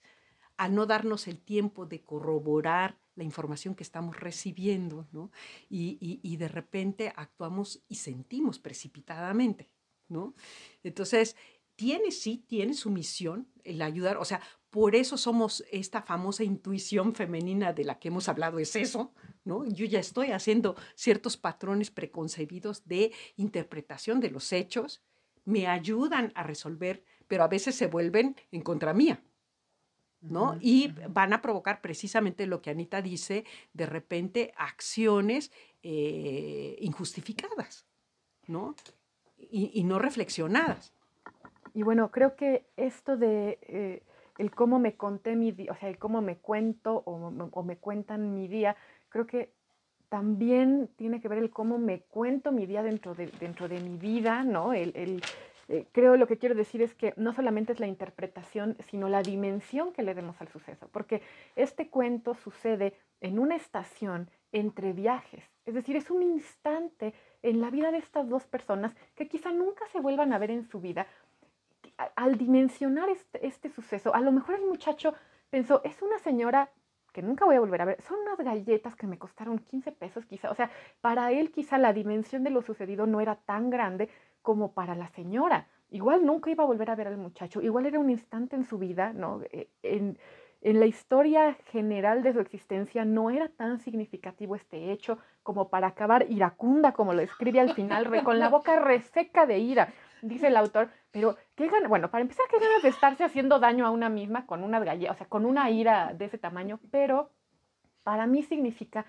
a 0.62 0.70
no 0.70 0.86
darnos 0.86 1.27
el 1.27 1.39
tiempo 1.39 1.88
de 1.88 2.03
corroborar 2.03 3.00
la 3.15 3.24
información 3.24 3.74
que 3.74 3.82
estamos 3.82 4.20
recibiendo, 4.20 5.08
¿no? 5.12 5.32
Y, 5.72 6.38
de 6.38 6.48
repente 6.48 7.12
actuamos 7.15 7.84
y 7.88 7.96
sentimos 7.96 8.60
precipitadamente, 8.60 9.72
¿no? 10.08 10.36
Entonces, 10.84 11.36
tiene, 11.75 12.12
sí, 12.12 12.46
tiene 12.48 12.75
su 12.75 12.91
misión 12.91 13.48
el 13.63 13.82
ayudar, 13.82 14.18
o 14.18 14.25
sea, 14.25 14.39
por 14.70 14.96
eso 14.96 15.18
somos 15.18 15.65
esta 15.72 16.03
famosa 16.03 16.44
intuición 16.44 17.15
femenina 17.15 17.74
de 17.74 17.84
la 17.84 17.98
que 17.98 18.10
hemos 18.10 18.30
hablado, 18.30 18.60
es 18.60 18.75
eso, 18.75 19.15
¿no? 19.44 19.65
Yo 19.65 19.88
ya 19.88 20.00
estoy 20.00 20.30
haciendo 20.30 20.75
ciertos 20.94 21.38
patrones 21.38 21.89
preconcebidos 21.89 22.86
de 22.86 23.12
interpretación 23.36 24.20
de 24.20 24.30
los 24.30 24.53
hechos, 24.53 25.01
me 25.44 25.65
ayudan 25.65 26.32
a 26.36 26.44
resolver, 26.44 27.03
pero 27.27 27.44
a 27.44 27.48
veces 27.48 27.74
se 27.74 27.88
vuelven 27.88 28.36
en 28.51 28.62
contra 28.62 28.94
mía, 28.94 29.24
¿no? 30.22 30.56
Y 30.60 30.94
van 31.10 31.34
a 31.34 31.42
provocar 31.42 31.82
precisamente 31.82 32.46
lo 32.46 32.62
que 32.62 32.70
Anita 32.70 33.01
dice, 33.01 33.46
de 33.74 33.86
repente 33.86 34.54
acciones 34.56 35.51
eh, 35.84 36.78
injustificadas, 36.80 37.88
¿no? 38.48 38.75
Y, 39.38 39.84
no 39.84 39.98
reflexionadas. 39.98 40.94
Y 41.74 41.82
bueno, 41.82 42.12
creo 42.12 42.36
que 42.36 42.68
esto 42.78 43.18
de 43.18 43.58
eh, 43.63 44.04
el 44.38 44.51
cómo 44.51 44.78
me 44.78 44.96
conté 44.96 45.36
mi 45.36 45.51
día, 45.51 45.72
o 45.72 45.75
sea, 45.75 45.90
el 45.90 45.98
cómo 45.98 46.22
me 46.22 46.38
cuento 46.38 47.01
o, 47.06 47.63
me 47.63 47.78
cuentan 47.78 48.36
mi 48.36 48.48
día, 48.48 48.75
creo 49.10 49.25
que 49.25 49.51
también 50.10 50.90
tiene 50.96 51.22
que 51.22 51.28
ver 51.28 51.40
el 51.40 51.50
cómo 51.50 51.80
me 51.80 52.01
cuento 52.01 52.51
mi 52.51 52.68
día 52.68 52.84
dentro 52.84 53.16
de, 53.16 53.28
dentro 53.40 53.68
de 53.68 53.80
mi 53.80 53.98
vida, 53.98 54.44
¿no? 54.44 54.74
el, 54.74 55.24
eh, 55.68 55.88
creo 55.91 56.18
lo 56.18 56.27
que 56.27 56.38
quiero 56.38 56.56
decir 56.56 56.82
es 56.82 56.94
que 56.94 57.13
no 57.18 57.34
solamente 57.34 57.74
es 57.74 57.80
la 57.80 57.88
interpretación, 57.88 58.77
sino 58.89 59.10
la 59.10 59.22
dimensión 59.22 59.94
que 59.94 60.03
le 60.03 60.13
demos 60.13 60.39
al 60.41 60.50
suceso, 60.50 60.89
porque 60.91 61.22
este 61.56 61.89
cuento 61.89 62.34
sucede 62.36 62.94
en 63.22 63.39
una 63.39 63.56
estación 63.56 64.30
entre 64.51 64.94
viajes, 64.94 65.44
es 65.65 65.74
decir, 65.74 65.96
es 65.96 66.12
un 66.12 66.24
instante 66.24 67.13
en 67.41 67.62
la 67.62 67.70
vida 67.70 67.91
de 67.91 68.00
estas 68.00 68.27
dos 68.27 68.46
personas 68.46 68.94
que 69.15 69.27
quizá 69.27 69.51
nunca 69.51 69.88
se 69.88 70.00
vuelvan 70.00 70.34
a 70.34 70.39
ver 70.39 70.51
en 70.51 70.63
su 70.63 70.82
vida. 70.82 71.08
Al 72.15 72.38
dimensionar 72.38 73.10
este, 73.10 73.46
este 73.46 73.70
suceso, 73.70 74.13
a 74.13 74.22
lo 74.22 74.32
mejor 74.32 74.56
el 74.56 74.65
muchacho 74.65 75.13
pensó, 75.50 75.82
es 75.84 76.01
una 76.01 76.18
señora 76.20 76.70
que 77.12 77.22
nunca 77.22 77.46
voy 77.46 77.56
a 77.56 77.60
volver 77.60 77.82
a 77.82 77.86
ver, 77.86 78.01
son 78.01 78.20
unas 78.20 78.38
galletas 78.38 78.96
que 78.96 79.08
me 79.08 79.18
costaron 79.18 79.60
15 79.60 79.91
pesos 79.91 80.25
quizá, 80.25 80.50
o 80.50 80.56
sea, 80.56 80.72
para 81.01 81.32
él 81.32 81.51
quizá 81.51 81.77
la 81.77 81.94
dimensión 81.94 82.44
de 82.44 82.50
lo 82.50 82.62
sucedido 82.62 83.06
no 83.06 83.22
era 83.22 83.36
tan 83.36 83.70
grande, 83.70 84.10
como 84.41 84.74
para 84.74 84.95
la 84.95 85.10
señora. 85.10 85.67
Igual 85.89 86.25
nunca 86.25 86.50
iba 86.50 86.63
a 86.63 86.67
volver 86.67 86.89
a 86.89 86.95
ver 86.95 87.07
al 87.07 87.17
muchacho, 87.17 87.62
igual 87.62 87.86
era 87.86 88.00
un 88.00 88.10
instante 88.10 88.55
en 88.55 88.63
su 88.63 88.77
vida, 88.77 89.13
¿no? 89.13 89.41
E, 89.51 89.69
en, 89.83 90.17
en 90.62 90.79
la 90.79 90.86
historia 90.86 91.55
general 91.71 92.21
de 92.21 92.33
su 92.33 92.39
existencia 92.39 93.03
no 93.03 93.31
era 93.31 93.50
tan 93.50 93.79
significativo 93.79 94.55
este 94.55 94.91
hecho 94.91 95.17
como 95.41 95.69
para 95.69 95.88
acabar 95.88 96.27
iracunda, 96.29 96.93
como 96.93 97.13
lo 97.13 97.21
escribe 97.21 97.60
al 97.60 97.74
final, 97.74 98.24
con 98.24 98.38
la 98.38 98.50
boca 98.50 98.79
reseca 98.79 99.48
de 99.48 99.57
ira, 99.57 99.91
dice 100.21 100.48
el 100.48 100.57
autor. 100.57 100.89
Pero, 101.10 101.36
¿qué 101.55 101.67
gana? 101.67 101.88
Bueno, 101.88 102.12
para 102.12 102.21
empezar, 102.21 102.45
¿qué 102.50 102.60
ganas 102.60 102.83
de 102.83 102.89
estarse 102.89 103.24
haciendo 103.24 103.60
daño 103.60 103.86
a 103.86 103.89
una 103.89 104.07
misma 104.10 104.45
con 104.45 104.63
una 104.63 104.79
galletas, 104.79 105.15
o 105.15 105.17
sea, 105.17 105.27
con 105.27 105.45
una 105.45 105.69
ira 105.71 106.13
de 106.13 106.25
ese 106.25 106.38
tamaño? 106.38 106.79
Pero 106.91 107.31
para 108.03 108.27
mí 108.27 108.43
significa 108.43 109.05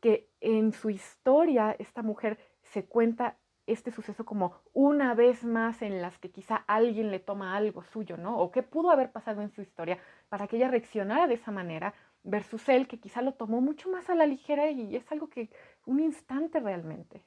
que 0.00 0.28
en 0.40 0.72
su 0.72 0.90
historia 0.90 1.76
esta 1.78 2.02
mujer 2.02 2.38
se 2.62 2.84
cuenta 2.84 3.36
este 3.72 3.90
suceso 3.90 4.24
como 4.24 4.54
una 4.72 5.14
vez 5.14 5.44
más 5.44 5.82
en 5.82 6.02
las 6.02 6.18
que 6.18 6.30
quizá 6.30 6.56
alguien 6.66 7.10
le 7.10 7.20
toma 7.20 7.56
algo 7.56 7.82
suyo, 7.84 8.16
¿no? 8.16 8.38
O 8.38 8.50
qué 8.50 8.62
pudo 8.62 8.90
haber 8.90 9.12
pasado 9.12 9.42
en 9.42 9.50
su 9.50 9.62
historia 9.62 9.98
para 10.28 10.46
que 10.46 10.56
ella 10.56 10.68
reaccionara 10.68 11.26
de 11.26 11.34
esa 11.34 11.50
manera 11.50 11.94
versus 12.22 12.68
él 12.68 12.86
que 12.86 13.00
quizá 13.00 13.22
lo 13.22 13.34
tomó 13.34 13.60
mucho 13.60 13.88
más 13.88 14.10
a 14.10 14.14
la 14.14 14.26
ligera 14.26 14.70
y 14.70 14.96
es 14.96 15.10
algo 15.10 15.28
que 15.28 15.50
un 15.86 16.00
instante 16.00 16.60
realmente. 16.60 17.22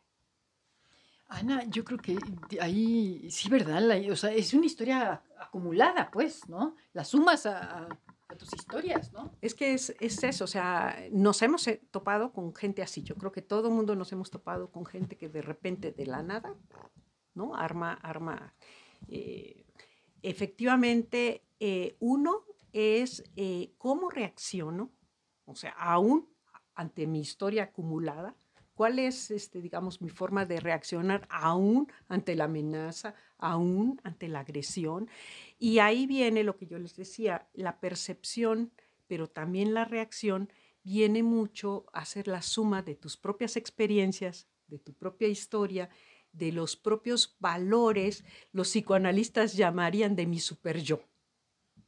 Ana, 1.30 1.64
yo 1.66 1.84
creo 1.84 1.98
que 1.98 2.18
ahí 2.62 3.28
sí, 3.32 3.50
¿verdad? 3.50 3.82
o 4.12 4.16
sea, 4.16 4.32
es 4.32 4.54
una 4.54 4.68
historia 4.68 5.22
acumulada, 5.40 6.12
pues, 6.12 6.48
¿no? 6.48 6.76
La 6.94 7.04
sumas 7.04 7.46
a, 7.48 7.88
historias, 8.54 9.12
¿no? 9.14 9.32
Es 9.42 9.54
que 9.54 9.74
es, 9.74 9.96
es, 10.00 10.24
eso, 10.24 10.44
o 10.46 10.48
sea, 10.48 10.98
nos 11.12 11.42
hemos 11.42 11.68
eh, 11.68 11.82
topado 11.92 12.32
con 12.32 12.54
gente 12.56 12.82
así. 12.82 13.04
Yo 13.04 13.16
creo 13.16 13.32
que 13.32 13.42
todo 13.42 13.68
el 13.68 13.74
mundo 13.74 13.96
nos 13.96 14.12
hemos 14.12 14.32
topado 14.32 14.72
con 14.72 14.86
gente 14.86 15.18
que 15.18 15.30
de 15.30 15.42
repente, 15.42 15.92
de 15.92 16.06
la 16.06 16.24
nada, 16.24 16.56
¿no? 17.34 17.56
Arma, 17.56 17.94
arma. 17.94 18.56
Eh, 19.08 19.66
efectivamente, 20.22 21.44
eh, 21.60 21.96
uno 22.00 22.46
es 22.72 23.24
cómo 23.78 24.10
reacciono, 24.10 24.92
o 25.46 25.56
sea, 25.56 25.72
aún 25.72 26.28
ante 26.74 27.06
mi 27.06 27.20
historia 27.20 27.64
acumulada, 27.64 28.36
cuál 28.74 29.00
es, 29.00 29.32
este, 29.32 29.62
digamos, 29.62 30.02
mi 30.02 30.10
forma 30.10 30.46
de 30.46 30.60
reaccionar 30.60 31.28
aún 31.30 31.92
ante 32.08 32.36
la 32.36 32.46
amenaza, 32.46 33.16
aún 33.38 34.00
ante 34.04 34.28
la 34.28 34.40
agresión. 34.40 35.10
Y 35.60 35.80
ahí 35.80 36.08
viene 36.08 36.44
lo 36.44 36.58
que 36.58 36.68
yo 36.68 36.80
les 36.80 36.96
decía, 36.96 37.48
la 37.54 37.80
percepción, 37.80 38.72
pero 39.08 39.28
también 39.28 39.74
la 39.74 39.86
reacción, 39.86 40.52
viene 40.84 41.24
mucho 41.24 41.86
a 41.94 42.06
ser 42.06 42.28
la 42.28 42.42
suma 42.42 42.82
de 42.82 42.96
tus 42.96 43.16
propias 43.16 43.56
experiencias, 43.56 44.48
de 44.68 44.80
tu 44.80 44.94
propia 44.94 45.28
historia, 45.28 45.90
de 46.32 46.52
los 46.52 46.76
propios 46.76 47.38
valores, 47.40 48.26
los 48.52 48.70
psicoanalistas 48.70 49.54
llamarían 49.56 50.16
de 50.16 50.26
mi 50.26 50.40
super 50.40 50.82
yo. 50.82 51.00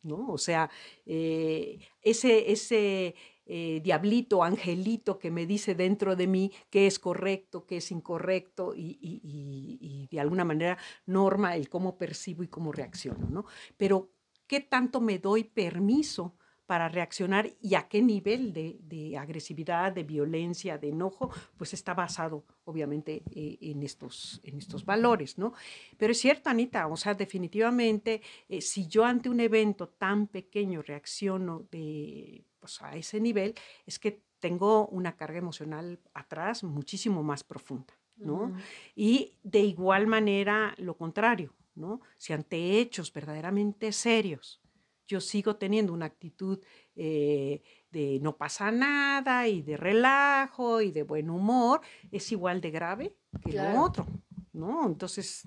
¿no? 0.06 0.28
O 0.30 0.38
sea, 0.38 0.70
eh, 1.06 1.80
ese, 2.02 2.52
ese 2.52 3.16
eh, 3.46 3.80
diablito, 3.84 4.44
angelito 4.44 5.20
que 5.20 5.30
me 5.30 5.46
dice 5.46 5.76
dentro 5.76 6.16
de 6.16 6.28
mí 6.28 6.52
qué 6.70 6.88
es 6.88 6.98
correcto, 6.98 7.66
qué 7.66 7.78
es 7.78 7.92
incorrecto 7.92 8.74
y, 8.76 10.08
de 10.10 10.20
alguna 10.20 10.44
manera 10.44 10.78
norma 11.06 11.56
el 11.56 11.70
cómo 11.70 11.98
percibo 11.98 12.44
y 12.44 12.48
cómo 12.48 12.72
reacciono, 12.72 13.28
¿no? 13.30 13.46
Pero, 13.78 14.10
¿qué 14.48 14.62
tanto 14.62 15.02
me 15.02 15.20
doy 15.20 15.44
permiso? 15.44 16.36
para 16.66 16.90
reaccionar 16.90 17.52
y 17.62 17.76
a 17.76 17.88
qué 17.88 18.02
nivel 18.02 18.52
de, 18.52 19.18
agresividad, 19.20 19.92
de 19.92 20.04
violencia, 20.04 20.78
de 20.78 20.90
enojo, 20.90 21.30
pues 21.58 21.74
está 21.74 21.94
basado 21.94 22.44
obviamente 22.64 23.22
eh, 23.32 23.58
en, 23.62 23.84
estos, 23.84 24.42
en 24.44 24.58
estos 24.58 24.84
valores, 24.84 25.38
¿no? 25.38 25.54
Pero 25.98 26.12
es 26.12 26.20
cierto, 26.20 26.50
Anita, 26.50 26.88
o 26.88 26.98
sea, 26.98 27.14
definitivamente, 27.14 28.22
eh, 28.50 28.62
si 28.62 28.88
yo 28.88 29.06
ante 29.06 29.30
un 29.30 29.40
evento 29.40 29.90
tan 29.90 30.28
pequeño 30.28 30.82
reacciono 30.82 31.68
de, 31.70 32.46
pues, 32.66 32.82
a 32.82 32.96
ese 32.96 33.20
nivel, 33.20 33.54
es 33.86 34.00
que 34.00 34.24
tengo 34.40 34.88
una 34.88 35.16
carga 35.16 35.38
emocional 35.38 36.00
atrás 36.16 36.64
muchísimo 36.64 37.22
más 37.22 37.44
profunda, 37.44 37.94
¿no? 38.18 38.56
Y 38.96 39.38
de 39.44 39.60
igual 39.60 40.08
manera, 40.08 40.74
lo 40.78 40.98
contrario, 40.98 41.54
¿no? 41.76 42.02
Si 42.18 42.34
ante 42.34 42.80
hechos 42.80 43.14
verdaderamente 43.14 43.92
serios, 43.92 44.62
yo 45.08 45.22
sigo 45.22 45.58
teniendo 45.58 45.94
una 45.94 46.08
actitud 46.08 46.60
eh, 46.96 47.62
de 47.92 48.20
no 48.20 48.36
pasa 48.36 48.72
nada 48.72 49.48
y 49.48 49.62
de 49.62 49.78
relajo 49.78 50.82
y 50.82 50.92
de 50.92 51.04
buen 51.04 51.30
humor, 51.30 51.82
es 52.12 52.32
igual 52.32 52.62
de 52.62 52.72
grave 52.72 53.16
que 53.44 53.54
lo 53.54 53.84
otro, 53.84 54.08
¿no? 54.54 54.88
Entonces... 54.88 55.44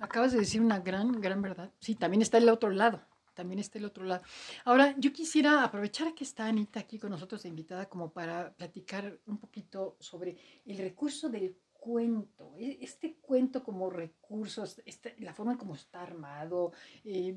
Acabas 0.00 0.32
de 0.32 0.38
decir 0.38 0.62
una 0.62 0.80
gran, 0.80 1.20
gran 1.20 1.42
verdad. 1.42 1.70
Sí, 1.78 1.94
también 1.94 2.22
está 2.22 2.38
el 2.38 2.48
otro 2.48 2.70
lado, 2.70 3.02
también 3.34 3.58
está 3.58 3.78
el 3.78 3.84
otro 3.84 4.04
lado. 4.04 4.22
Ahora, 4.64 4.94
yo 4.98 5.12
quisiera 5.12 5.64
aprovechar 5.64 6.14
que 6.14 6.24
está 6.24 6.46
Anita 6.46 6.80
aquí 6.80 6.98
con 6.98 7.10
nosotros 7.10 7.44
invitada 7.44 7.88
como 7.88 8.12
para 8.12 8.52
platicar 8.54 9.18
un 9.26 9.38
poquito 9.38 9.96
sobre 10.00 10.36
el 10.64 10.78
recurso 10.78 11.28
del 11.28 11.56
cuento, 11.84 12.54
e, 12.56 12.78
este 12.80 13.16
cuento 13.20 13.62
como 13.62 13.90
recursos, 13.90 14.80
este, 14.86 15.14
la 15.18 15.34
forma 15.34 15.58
como 15.58 15.74
está 15.74 16.00
armado, 16.00 16.72
eh, 17.04 17.36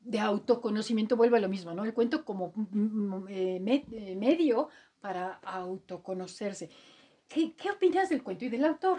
de 0.00 0.18
autoconocimiento, 0.18 1.14
vuelve 1.14 1.36
a 1.36 1.40
lo 1.40 1.50
mismo, 1.50 1.74
¿no? 1.74 1.84
El 1.84 1.92
cuento 1.92 2.24
como 2.24 2.54
eh, 3.28 3.60
eh, 3.92 4.16
medio 4.16 4.68
para 4.98 5.34
autoconocerse. 5.44 6.70
¿Qué, 7.28 7.54
¿Qué, 7.54 7.70
opinas 7.70 8.08
del 8.08 8.22
cuento 8.22 8.46
y 8.46 8.48
del 8.48 8.64
autor? 8.64 8.98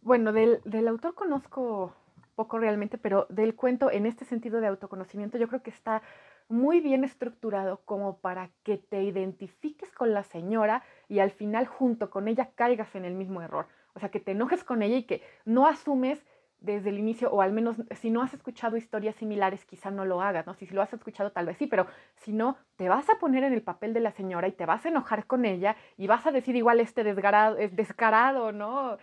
Bueno, 0.00 0.32
del, 0.32 0.62
del 0.64 0.88
autor 0.88 1.14
conozco 1.14 1.94
poco 2.40 2.58
realmente, 2.58 2.96
pero 2.96 3.26
del 3.28 3.54
cuento 3.54 3.90
en 3.90 4.06
este 4.06 4.24
sentido 4.24 4.62
de 4.62 4.68
autoconocimiento 4.68 5.36
yo 5.36 5.46
creo 5.46 5.62
que 5.62 5.68
está 5.68 6.00
muy 6.48 6.80
bien 6.80 7.04
estructurado 7.04 7.82
como 7.84 8.16
para 8.16 8.48
que 8.62 8.78
te 8.78 9.02
identifiques 9.02 9.92
con 9.92 10.14
la 10.14 10.22
señora 10.22 10.82
y 11.06 11.18
al 11.18 11.32
final 11.32 11.66
junto 11.66 12.08
con 12.08 12.28
ella 12.28 12.48
caigas 12.54 12.94
en 12.94 13.04
el 13.04 13.12
mismo 13.12 13.42
error. 13.42 13.66
O 13.92 14.00
sea, 14.00 14.08
que 14.08 14.20
te 14.20 14.30
enojes 14.32 14.64
con 14.64 14.80
ella 14.82 14.96
y 14.96 15.02
que 15.02 15.22
no 15.44 15.66
asumes 15.66 16.24
desde 16.60 16.88
el 16.88 16.98
inicio, 16.98 17.30
o 17.30 17.42
al 17.42 17.52
menos 17.52 17.76
si 18.00 18.10
no 18.10 18.22
has 18.22 18.32
escuchado 18.32 18.78
historias 18.78 19.16
similares, 19.16 19.66
quizá 19.66 19.90
no 19.90 20.06
lo 20.06 20.22
hagas, 20.22 20.46
¿no? 20.46 20.54
Si 20.54 20.66
lo 20.68 20.80
has 20.80 20.94
escuchado, 20.94 21.32
tal 21.32 21.44
vez 21.44 21.58
sí, 21.58 21.66
pero 21.66 21.88
si 22.16 22.32
no, 22.32 22.56
te 22.76 22.88
vas 22.88 23.10
a 23.10 23.18
poner 23.18 23.44
en 23.44 23.52
el 23.52 23.62
papel 23.62 23.92
de 23.92 24.00
la 24.00 24.12
señora 24.12 24.48
y 24.48 24.52
te 24.52 24.64
vas 24.64 24.86
a 24.86 24.88
enojar 24.88 25.26
con 25.26 25.44
ella 25.44 25.76
y 25.98 26.06
vas 26.06 26.26
a 26.26 26.32
decir 26.32 26.56
igual 26.56 26.80
este 26.80 27.04
desgarado, 27.04 27.58
es 27.58 27.76
descarado, 27.76 28.50
¿no? 28.50 28.96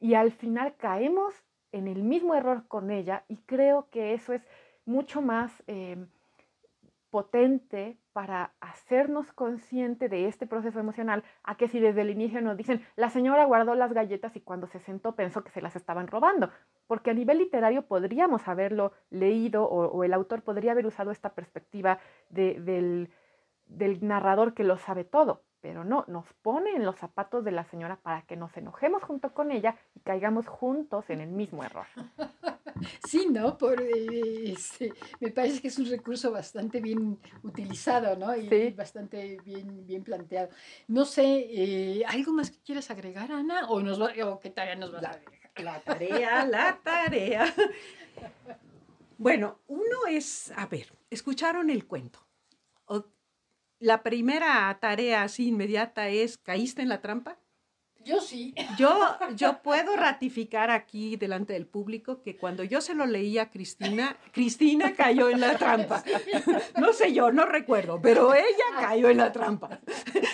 Y 0.00 0.14
al 0.14 0.32
final 0.32 0.74
caemos 0.76 1.44
en 1.74 1.88
el 1.88 2.04
mismo 2.04 2.34
error 2.36 2.66
con 2.68 2.90
ella 2.90 3.24
y 3.28 3.36
creo 3.38 3.88
que 3.90 4.14
eso 4.14 4.32
es 4.32 4.46
mucho 4.86 5.20
más 5.20 5.50
eh, 5.66 6.06
potente 7.10 7.98
para 8.12 8.52
hacernos 8.60 9.32
consciente 9.32 10.08
de 10.08 10.28
este 10.28 10.46
proceso 10.46 10.78
emocional 10.78 11.24
a 11.42 11.56
que 11.56 11.66
si 11.66 11.80
desde 11.80 12.02
el 12.02 12.10
inicio 12.10 12.40
nos 12.40 12.56
dicen, 12.56 12.86
la 12.94 13.10
señora 13.10 13.44
guardó 13.44 13.74
las 13.74 13.92
galletas 13.92 14.36
y 14.36 14.40
cuando 14.40 14.68
se 14.68 14.78
sentó 14.78 15.16
pensó 15.16 15.42
que 15.42 15.50
se 15.50 15.62
las 15.62 15.74
estaban 15.74 16.06
robando, 16.06 16.50
porque 16.86 17.10
a 17.10 17.14
nivel 17.14 17.38
literario 17.38 17.82
podríamos 17.82 18.46
haberlo 18.46 18.92
leído 19.10 19.64
o, 19.64 20.04
el 20.04 20.12
autor 20.12 20.42
podría 20.42 20.72
haber 20.72 20.86
usado 20.86 21.10
esta 21.10 21.34
perspectiva 21.34 21.98
del 22.28 23.08
narrador 24.00 24.54
que 24.54 24.62
lo 24.62 24.76
sabe 24.76 25.02
todo, 25.02 25.42
pero 25.64 25.82
no, 25.82 26.04
nos 26.08 26.26
pone 26.42 26.76
en 26.76 26.84
los 26.84 26.96
zapatos 26.96 27.42
de 27.42 27.50
la 27.50 27.64
señora 27.64 27.96
para 27.96 28.20
que 28.26 28.36
nos 28.36 28.54
enojemos 28.54 29.02
junto 29.02 29.32
con 29.32 29.50
ella 29.50 29.74
y 29.94 30.00
caigamos 30.00 30.46
juntos 30.46 31.08
en 31.08 31.22
el 31.22 31.30
mismo 31.30 31.64
error. 31.64 31.86
Sí, 33.08 33.28
¿no? 33.30 33.56
Por, 33.56 33.80
eh, 33.80 34.52
este, 34.52 34.92
me 35.20 35.30
parece 35.30 35.62
que 35.62 35.68
es 35.68 35.78
un 35.78 35.86
recurso 35.88 36.32
bastante 36.32 36.80
bien 36.80 37.18
utilizado, 37.44 38.16
¿no? 38.16 38.34
Y, 38.36 38.70
bastante 38.72 39.38
bien, 39.44 39.86
bien 39.86 40.02
planteado. 40.02 40.48
No 40.88 41.04
sé, 41.04 41.46
eh, 41.50 42.02
¿algo 42.04 42.32
más 42.32 42.50
que 42.50 42.58
quieras 42.58 42.90
agregar, 42.90 43.30
Ana? 43.30 43.68
¿O, 43.68 43.80
nos 43.80 44.00
o 44.00 44.40
qué 44.40 44.50
tarea 44.50 44.74
nos 44.74 44.90
vas 44.90 45.04
a 45.04 45.16
dejar? 45.16 45.64
La 45.64 45.80
tarea, 45.80 46.44
la 46.46 46.80
tarea. 46.82 47.46
Bueno, 49.16 49.60
uno 49.68 50.06
es, 50.10 50.52
a 50.56 50.66
ver, 50.66 50.92
escucharon 51.08 51.70
el 51.70 51.86
cuento. 51.86 52.23
La 53.78 54.02
primera 54.02 54.76
tarea 54.80 55.22
así 55.22 55.48
inmediata 55.48 56.08
es, 56.08 56.38
¿caíste 56.38 56.82
en 56.82 56.88
la 56.88 57.00
trampa? 57.00 57.38
Yo 58.04 58.20
sí. 58.20 58.54
Yo, 58.78 59.16
yo 59.34 59.62
puedo 59.62 59.96
ratificar 59.96 60.70
aquí 60.70 61.16
delante 61.16 61.54
del 61.54 61.66
público 61.66 62.22
que 62.22 62.36
cuando 62.36 62.62
yo 62.64 62.80
se 62.80 62.94
lo 62.94 63.06
leí 63.06 63.38
a 63.38 63.50
Cristina, 63.50 64.16
Cristina 64.32 64.94
cayó 64.94 65.30
en 65.30 65.40
la 65.40 65.56
trampa. 65.56 66.04
No 66.78 66.92
sé 66.92 67.12
yo, 67.12 67.32
no 67.32 67.46
recuerdo, 67.46 68.00
pero 68.02 68.34
ella 68.34 68.64
cayó 68.78 69.08
en 69.08 69.18
la 69.18 69.32
trampa. 69.32 69.80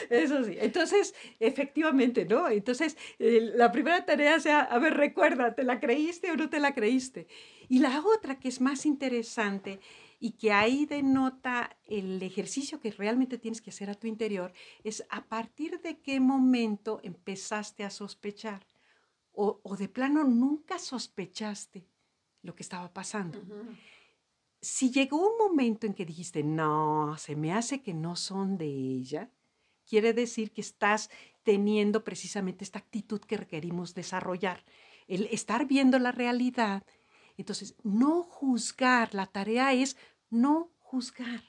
Eso 0.08 0.42
sí. 0.42 0.56
Entonces, 0.58 1.14
efectivamente, 1.38 2.24
¿no? 2.24 2.48
Entonces, 2.48 2.96
la 3.18 3.70
primera 3.70 4.04
tarea 4.04 4.40
sea, 4.40 4.60
a 4.60 4.78
ver, 4.78 4.94
recuerda, 4.94 5.54
¿te 5.54 5.62
la 5.62 5.78
creíste 5.78 6.30
o 6.30 6.36
no 6.36 6.48
te 6.50 6.58
la 6.60 6.74
creíste? 6.74 7.28
Y 7.68 7.78
la 7.78 8.00
otra 8.00 8.38
que 8.38 8.48
es 8.48 8.60
más 8.60 8.86
interesante 8.86 9.80
y 10.20 10.32
que 10.32 10.52
ahí 10.52 10.84
denota 10.84 11.76
el 11.86 12.22
ejercicio 12.22 12.78
que 12.78 12.92
realmente 12.92 13.38
tienes 13.38 13.62
que 13.62 13.70
hacer 13.70 13.88
a 13.88 13.94
tu 13.94 14.06
interior, 14.06 14.52
es 14.84 15.04
a 15.08 15.24
partir 15.24 15.80
de 15.80 15.98
qué 15.98 16.20
momento 16.20 17.00
empezaste 17.02 17.84
a 17.84 17.90
sospechar 17.90 18.66
o, 19.32 19.76
de 19.78 19.88
plano 19.88 20.22
nunca 20.24 20.78
sospechaste 20.78 21.88
lo 22.42 22.54
que 22.54 22.62
estaba 22.62 22.92
pasando. 22.92 23.40
Si 24.60 24.90
llegó 24.90 25.26
un 25.26 25.38
momento 25.38 25.86
en 25.86 25.94
que 25.94 26.04
dijiste, 26.04 26.42
no, 26.42 27.16
se 27.16 27.36
me 27.36 27.54
hace 27.54 27.80
que 27.80 27.94
no 27.94 28.16
son 28.16 28.58
de 28.58 28.66
ella, 28.66 29.30
quiere 29.86 30.12
decir 30.12 30.52
que 30.52 30.60
estás 30.60 31.08
teniendo 31.42 32.04
precisamente 32.04 32.64
esta 32.64 32.80
actitud 32.80 33.20
que 33.20 33.38
requerimos 33.38 33.94
desarrollar, 33.94 34.62
el 35.08 35.26
estar 35.30 35.66
viendo 35.66 35.98
la 35.98 36.12
realidad 36.12 36.84
entonces, 37.40 37.74
no 37.82 38.22
juzgar, 38.22 39.14
la 39.14 39.24
tarea 39.24 39.72
es 39.72 39.96
no 40.30 40.72
juzgar, 40.78 41.42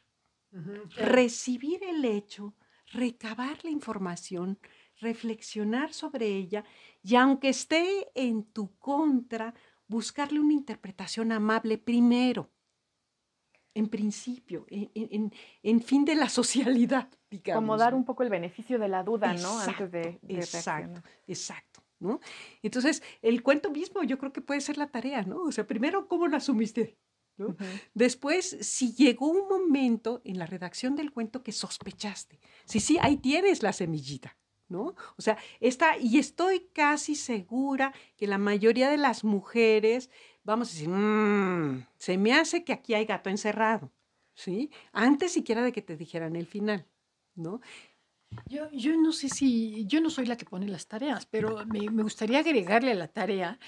recibir 0.98 1.84
el 1.84 2.04
hecho, 2.04 2.56
recabar 2.88 3.64
la 3.64 3.70
información, 3.70 4.60
reflexionar 5.00 5.94
sobre 5.94 6.28
ella 6.28 6.64
y 7.02 7.16
aunque 7.16 7.50
esté 7.50 8.12
en 8.16 8.44
tu 8.44 8.78
contra, 8.78 9.54
buscarle 9.88 10.40
una 10.40 10.54
interpretación 10.54 11.32
amable 11.32 11.78
primero, 11.78 12.52
en 13.74 13.88
principio, 13.88 14.66
en, 14.70 15.82
fin 15.82 16.06
de 16.06 16.16
la 16.16 16.30
socialidad, 16.40 17.10
digamos. 17.30 17.62
Como 17.62 17.78
dar 17.78 17.94
un 17.94 18.06
poco 18.06 18.24
el 18.24 18.30
beneficio 18.30 18.78
de 18.80 18.90
la 18.90 19.04
duda, 19.04 19.34
¿no? 19.34 19.60
Antes 19.60 19.92
de, 19.92 20.20
Exacto, 20.28 21.02
exacto. 21.28 21.82
Entonces, 22.64 23.04
el 23.22 23.44
cuento 23.44 23.70
mismo 23.70 24.04
yo 24.04 24.18
creo 24.18 24.34
que 24.34 24.42
puede 24.42 24.62
ser 24.62 24.78
la 24.78 24.88
tarea, 24.88 25.22
¿no? 25.22 25.44
O 25.44 25.52
sea, 25.52 25.68
primero, 25.68 26.08
¿cómo 26.08 26.28
lo 26.28 26.38
asumiste? 26.38 26.98
Después, 27.94 28.58
si 28.62 28.94
llegó 28.94 29.28
un 29.28 29.48
momento 29.48 30.22
en 30.24 30.40
la 30.40 30.46
redacción 30.46 30.96
del 30.96 31.12
cuento 31.12 31.44
que 31.44 31.52
sospechaste, 31.52 32.40
sí, 32.66 32.80
sí, 32.80 32.98
ahí 33.02 33.18
tienes 33.18 33.64
la 33.64 33.74
semillita. 33.74 34.38
¿No? 34.68 34.96
O 35.18 35.22
sea, 35.22 35.38
está, 35.60 35.98
y 35.98 36.18
estoy 36.18 36.70
casi 36.74 37.16
segura 37.16 37.94
que 38.16 38.26
la 38.26 38.38
mayoría 38.38 38.90
de 38.90 38.96
las 38.96 39.26
mujeres, 39.26 40.10
vamos 40.46 40.70
a 40.70 40.72
decir, 40.72 40.88
mm, 40.88 41.88
se 41.98 42.18
me 42.18 42.34
hace 42.34 42.64
que 42.64 42.72
aquí 42.72 42.94
hay 42.94 43.04
gato 43.04 43.30
encerrado, 43.30 43.92
¿sí? 44.34 44.72
Antes 44.94 45.34
siquiera 45.34 45.62
de 45.62 45.74
que 45.74 45.82
te 45.82 45.98
dijeran 45.98 46.38
el 46.38 46.46
final, 46.48 46.88
¿no? 47.36 47.60
Yo, 48.48 48.70
yo 48.72 48.96
no 48.96 49.12
sé 49.12 49.28
si, 49.28 49.86
yo 49.88 50.00
no 50.00 50.10
soy 50.10 50.26
la 50.26 50.38
que 50.38 50.46
pone 50.46 50.68
las 50.70 50.88
tareas, 50.88 51.26
pero 51.26 51.66
me, 51.66 51.90
me 51.90 52.04
gustaría 52.04 52.40
agregarle 52.40 52.92
a 52.92 52.96
la 52.96 53.10
tarea 53.10 53.60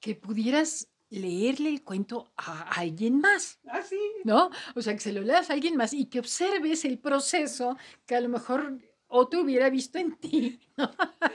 que 0.00 0.14
pudieras 0.14 0.88
leerle 1.10 1.70
el 1.70 1.82
cuento 1.82 2.32
a 2.36 2.62
alguien 2.80 3.20
más. 3.20 3.58
Ah, 3.68 3.82
sí. 3.82 3.98
¿No? 4.24 4.50
O 4.74 4.82
sea, 4.82 4.94
que 4.94 5.00
se 5.00 5.12
lo 5.12 5.22
leas 5.22 5.50
a 5.50 5.52
alguien 5.54 5.76
más 5.76 5.92
y 5.92 6.06
que 6.06 6.18
observes 6.20 6.84
el 6.84 6.98
proceso 6.98 7.76
que 8.06 8.14
a 8.16 8.20
lo 8.20 8.28
mejor 8.28 8.78
otro 9.08 9.42
hubiera 9.42 9.70
visto 9.70 9.98
en 9.98 10.16
ti. 10.16 10.58
¿no? 10.76 10.90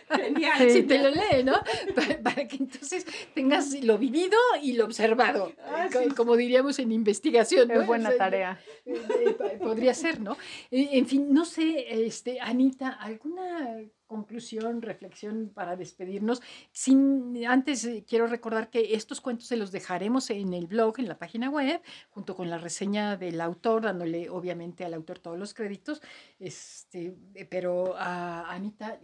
Genial. 0.10 0.69
Si 0.69 0.84
te 0.84 0.97
lo 0.99 1.10
lee, 1.10 1.43
¿no? 1.45 1.53
Para, 1.95 2.21
para 2.21 2.47
que 2.47 2.57
entonces 2.57 3.05
tengas 3.34 3.73
lo 3.81 3.97
vivido 3.97 4.38
y 4.62 4.73
lo 4.73 4.84
observado, 4.86 5.53
Ah, 5.65 5.88
sí. 5.89 6.10
como 6.15 6.36
diríamos 6.36 6.77
en 6.79 6.91
investigación. 6.91 7.69
¿no? 7.69 7.79
Es 7.81 7.88
buena 7.88 8.10
O 8.10 8.12
sea, 8.12 8.17
tarea. 8.19 8.60
eh, 8.86 9.01
eh, 9.07 9.57
podría 9.62 9.93
ser, 9.93 10.19
¿no? 10.19 10.34
Eh, 10.69 10.89
En 10.91 11.07
fin, 11.07 11.34
no 11.34 11.45
sé, 11.45 12.05
este, 12.05 12.41
Anita, 12.41 12.89
¿alguna 12.89 13.77
conclusión, 14.12 14.82
reflexión 14.82 15.52
para 15.54 15.78
despedirnos? 15.78 16.41
Sin, 16.74 17.45
antes 17.47 17.86
eh, 17.86 18.04
quiero 18.06 18.28
recordar 18.28 18.69
que 18.69 18.93
estos 18.93 19.21
cuentos 19.21 19.47
se 19.47 19.56
los 19.56 19.71
dejaremos 19.71 20.30
en 20.30 20.54
el 20.54 20.67
blog, 20.67 21.00
en 21.00 21.08
la 21.08 21.17
página 21.17 21.50
web, 21.50 21.82
junto 22.10 22.36
con 22.36 22.50
la 22.50 22.58
reseña 22.58 23.15
del 23.15 23.39
autor, 23.39 23.84
dándole 23.84 24.30
obviamente 24.30 24.84
al 24.84 24.93
autor 24.93 25.19
todos 25.19 25.39
los 25.39 25.54
créditos. 25.54 26.02
Este, 26.39 27.15
eh, 27.36 27.45
pero, 27.45 27.95
ah, 27.97 28.45
Anita, 28.50 29.00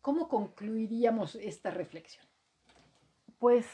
¿cómo 0.00 0.28
concluiríamos 0.28 1.36
esta 1.36 1.70
reflexión? 1.70 2.26
Pues 3.38 3.66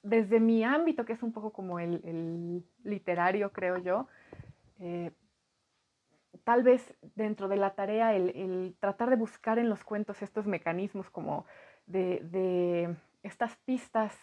desde 0.00 0.38
mi 0.38 0.62
ámbito, 0.62 1.04
que 1.04 1.14
es 1.14 1.22
un 1.24 1.32
poco 1.32 1.52
como 1.52 1.80
el, 1.80 2.00
el 2.04 2.64
literario, 2.84 3.50
creo 3.52 3.78
yo, 3.78 4.06
eh, 4.78 5.10
tal 6.44 6.62
vez 6.62 6.94
dentro 7.14 7.48
de 7.48 7.56
la 7.56 7.74
tarea 7.74 8.14
el, 8.14 8.74
tratar 8.80 9.10
de 9.10 9.16
buscar 9.16 9.58
en 9.58 9.68
los 9.68 9.84
cuentos 9.84 10.22
estos 10.22 10.46
mecanismos 10.46 11.10
como 11.10 11.46
de, 11.86 12.94
estas 13.22 13.56
pistas 13.64 14.14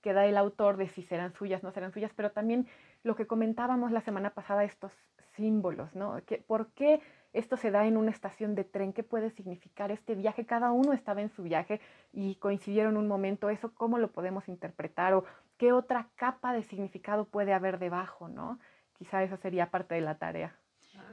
que 0.00 0.12
da 0.12 0.26
el 0.26 0.36
autor 0.36 0.76
de 0.76 0.88
si 0.88 1.02
serán 1.02 1.32
suyas, 1.34 1.62
no 1.62 1.72
serán 1.72 1.92
suyas, 1.92 2.12
pero 2.14 2.30
también 2.30 2.66
lo 3.02 3.16
que 3.16 3.26
comentábamos 3.26 3.90
la 3.90 4.00
semana 4.00 4.30
pasada, 4.30 4.64
estos 4.64 4.92
símbolos, 5.34 5.94
¿no? 5.94 6.20
Que, 6.24 6.38
¿Por 6.38 6.68
qué 6.72 7.00
esto 7.32 7.56
se 7.56 7.70
da 7.70 7.86
en 7.86 7.96
una 7.96 8.10
estación 8.10 8.54
de 8.54 8.64
tren? 8.64 8.92
¿Qué 8.92 9.02
puede 9.02 9.30
significar 9.30 9.90
este 9.90 10.14
viaje? 10.14 10.46
Cada 10.46 10.72
uno 10.72 10.92
estaba 10.92 11.20
en 11.20 11.30
su 11.30 11.42
viaje 11.42 11.80
y 12.12 12.36
coincidieron 12.36 12.96
un 12.96 13.08
momento, 13.08 13.50
¿eso 13.50 13.72
cómo 13.74 13.98
lo 13.98 14.10
podemos 14.12 14.48
interpretar? 14.48 15.14
¿O 15.14 15.24
qué 15.56 15.72
otra 15.72 16.08
capa 16.16 16.52
de 16.52 16.62
significado 16.62 17.24
puede 17.24 17.52
haber 17.52 17.78
debajo, 17.78 18.28
¿no? 18.28 18.58
Quizá 18.98 19.22
esa 19.22 19.36
sería 19.36 19.70
parte 19.70 19.94
de 19.94 20.00
la 20.00 20.16
tarea. 20.16 20.56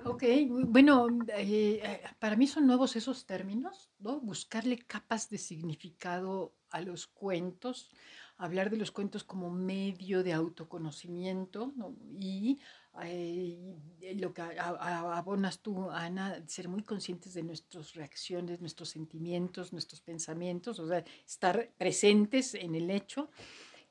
Ok, 0.07 0.23
bueno, 0.67 1.07
eh, 1.35 1.81
eh, 1.83 2.01
para 2.19 2.35
mí 2.35 2.45
son 2.45 2.67
nuevos 2.67 2.95
esos 2.95 3.25
términos, 3.25 3.89
¿no? 3.97 4.19
Buscarle 4.19 4.77
capas 4.77 5.31
de 5.31 5.39
significado 5.39 6.53
a 6.69 6.81
los 6.81 7.07
cuentos, 7.07 7.89
hablar 8.37 8.69
de 8.69 8.77
los 8.77 8.91
cuentos 8.91 9.23
como 9.23 9.49
medio 9.49 10.21
de 10.21 10.33
autoconocimiento, 10.33 11.73
¿no? 11.75 11.95
Y 12.19 12.59
eh, 13.01 13.75
lo 14.19 14.31
que 14.31 14.43
abonas 14.43 15.59
tú, 15.63 15.89
Ana, 15.89 16.39
ser 16.45 16.67
muy 16.67 16.83
conscientes 16.83 17.33
de 17.33 17.41
nuestras 17.41 17.95
reacciones, 17.95 18.61
nuestros 18.61 18.89
sentimientos, 18.89 19.73
nuestros 19.73 20.01
pensamientos, 20.01 20.77
o 20.77 20.87
sea, 20.87 21.03
estar 21.25 21.71
presentes 21.79 22.53
en 22.53 22.75
el 22.75 22.91
hecho 22.91 23.31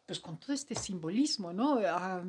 pues 0.06 0.20
con 0.20 0.38
todo 0.38 0.52
este 0.52 0.74
simbolismo, 0.74 1.52
¿no? 1.52 1.78
Ah, 1.86 2.22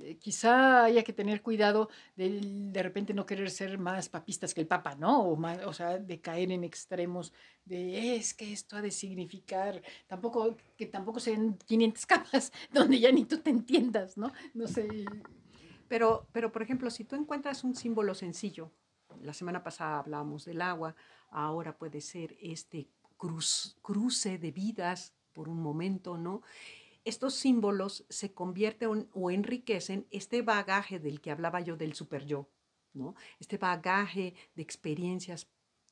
eh, 0.00 0.16
quizá 0.16 0.84
haya 0.84 1.04
que 1.04 1.12
tener 1.12 1.42
cuidado 1.42 1.88
de 2.16 2.40
de 2.42 2.82
repente 2.82 3.14
no 3.14 3.24
querer 3.26 3.50
ser 3.50 3.78
más 3.78 4.08
papistas 4.08 4.52
que 4.52 4.60
el 4.60 4.66
Papa, 4.66 4.96
¿no? 4.96 5.22
O, 5.22 5.36
más, 5.36 5.64
o 5.64 5.72
sea, 5.72 5.98
de 5.98 6.20
caer 6.20 6.50
en 6.50 6.64
extremos 6.64 7.32
de 7.64 8.16
es 8.16 8.34
que 8.34 8.52
esto 8.52 8.76
ha 8.76 8.82
de 8.82 8.90
significar, 8.90 9.80
tampoco, 10.08 10.56
que 10.76 10.86
tampoco 10.86 11.20
sean 11.20 11.56
500 11.66 12.06
capas 12.06 12.52
donde 12.72 12.98
ya 12.98 13.12
ni 13.12 13.24
tú 13.24 13.38
te 13.38 13.50
entiendas, 13.50 14.16
¿no? 14.16 14.32
No 14.54 14.66
sé. 14.66 14.88
Pero, 15.88 16.26
pero, 16.32 16.50
por 16.52 16.62
ejemplo, 16.62 16.90
si 16.90 17.04
tú 17.04 17.16
encuentras 17.16 17.64
un 17.64 17.74
símbolo 17.74 18.14
sencillo, 18.14 18.70
la 19.22 19.34
semana 19.34 19.62
pasada 19.62 19.98
hablábamos 19.98 20.44
del 20.44 20.62
agua, 20.62 20.94
ahora 21.30 21.76
puede 21.76 22.00
ser 22.00 22.36
este 22.40 22.88
cruz- 23.16 23.76
cruce 23.82 24.38
de 24.38 24.50
vidas 24.50 25.14
por 25.32 25.48
un 25.48 25.60
momento, 25.62 26.16
¿no? 26.16 26.42
Estos 27.04 27.34
símbolos 27.34 28.04
se 28.08 28.32
convierten 28.32 29.08
o 29.12 29.30
enriquecen 29.30 30.06
este 30.10 30.42
bagaje 30.42 30.98
del 30.98 31.20
que 31.20 31.30
hablaba 31.30 31.60
yo 31.60 31.76
del 31.76 31.94
super 31.94 32.26
yo, 32.26 32.48
¿no? 32.92 33.14
Este 33.38 33.56
bagaje 33.56 34.34
de 34.54 34.62
experiencias 34.62 35.48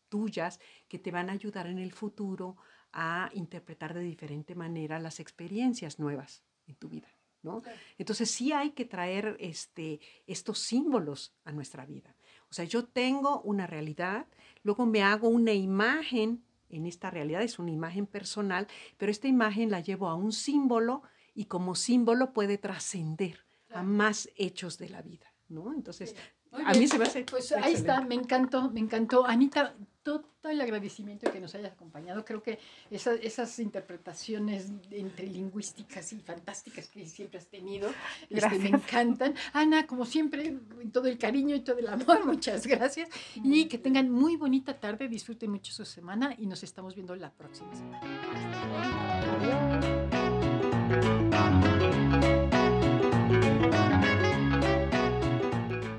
tuyas 0.08 0.60
que 0.88 0.98
te 0.98 1.10
van 1.10 1.30
a 1.30 1.34
ayudar 1.34 1.66
en 1.66 1.78
el 1.78 1.92
futuro 1.92 2.56
a 2.92 3.30
interpretar 3.34 3.94
de 3.94 4.00
diferente 4.00 4.54
manera 4.54 4.98
las 4.98 5.20
experiencias 5.20 5.98
nuevas 5.98 6.42
en 6.66 6.76
tu 6.76 6.88
vida, 6.88 7.08
¿no? 7.42 7.62
Entonces 7.96 8.30
sí 8.30 8.52
hay 8.52 8.70
que 8.72 8.84
traer 8.84 9.36
este, 9.40 10.00
estos 10.26 10.58
símbolos 10.58 11.34
a 11.44 11.52
nuestra 11.52 11.86
vida. 11.86 12.14
O 12.50 12.54
sea, 12.54 12.64
yo 12.64 12.84
tengo 12.84 13.42
una 13.42 13.66
realidad, 13.66 14.26
luego 14.62 14.86
me 14.86 15.02
hago 15.02 15.28
una 15.28 15.52
imagen 15.52 16.44
en 16.68 16.86
esta 16.86 17.10
realidad, 17.10 17.42
es 17.42 17.58
una 17.58 17.70
imagen 17.70 18.06
personal, 18.06 18.66
pero 18.96 19.10
esta 19.10 19.28
imagen 19.28 19.70
la 19.70 19.80
llevo 19.80 20.08
a 20.08 20.14
un 20.14 20.32
símbolo 20.32 21.02
y 21.34 21.46
como 21.46 21.74
símbolo 21.74 22.32
puede 22.32 22.58
trascender 22.58 23.44
a 23.70 23.82
más 23.82 24.28
hechos 24.36 24.78
de 24.78 24.88
la 24.88 25.02
vida, 25.02 25.32
¿no? 25.48 25.72
Entonces, 25.72 26.14
a 26.52 26.72
mí 26.74 26.88
se 26.88 26.98
me 26.98 27.04
hace 27.04 27.24
Pues 27.24 27.52
ahí 27.52 27.74
está, 27.74 28.00
me 28.00 28.14
encantó, 28.14 28.70
me 28.70 28.80
encantó. 28.80 29.26
Anita, 29.26 29.74
todo 30.16 30.50
el 30.52 30.60
agradecimiento 30.60 31.26
de 31.26 31.32
que 31.32 31.40
nos 31.40 31.54
hayas 31.54 31.72
acompañado. 31.72 32.24
Creo 32.24 32.42
que 32.42 32.58
esa- 32.90 33.14
esas 33.14 33.58
interpretaciones 33.58 34.72
entre 34.90 35.26
lingüísticas 35.26 36.12
y 36.12 36.20
fantásticas 36.20 36.88
que 36.88 37.06
siempre 37.06 37.38
has 37.38 37.46
tenido 37.46 37.90
este, 38.30 38.58
me 38.58 38.68
encantan. 38.70 39.34
Ana, 39.52 39.86
como 39.86 40.04
siempre, 40.06 40.56
todo 40.92 41.06
el 41.06 41.18
cariño 41.18 41.54
y 41.54 41.60
todo 41.60 41.78
el 41.78 41.88
amor, 41.88 42.24
muchas 42.26 42.66
gracias. 42.66 43.08
Y 43.36 43.66
que 43.68 43.78
tengan 43.78 44.10
muy 44.10 44.36
bonita 44.36 44.74
tarde, 44.80 45.08
disfruten 45.08 45.50
mucho 45.50 45.72
su 45.72 45.84
semana 45.84 46.34
y 46.38 46.46
nos 46.46 46.62
estamos 46.62 46.94
viendo 46.94 47.14
la 47.14 47.30
próxima 47.30 47.74
semana. 47.74 47.98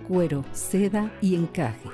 Cuero, 0.08 0.44
seda 0.54 1.12
y 1.22 1.36
encaje. 1.36 1.90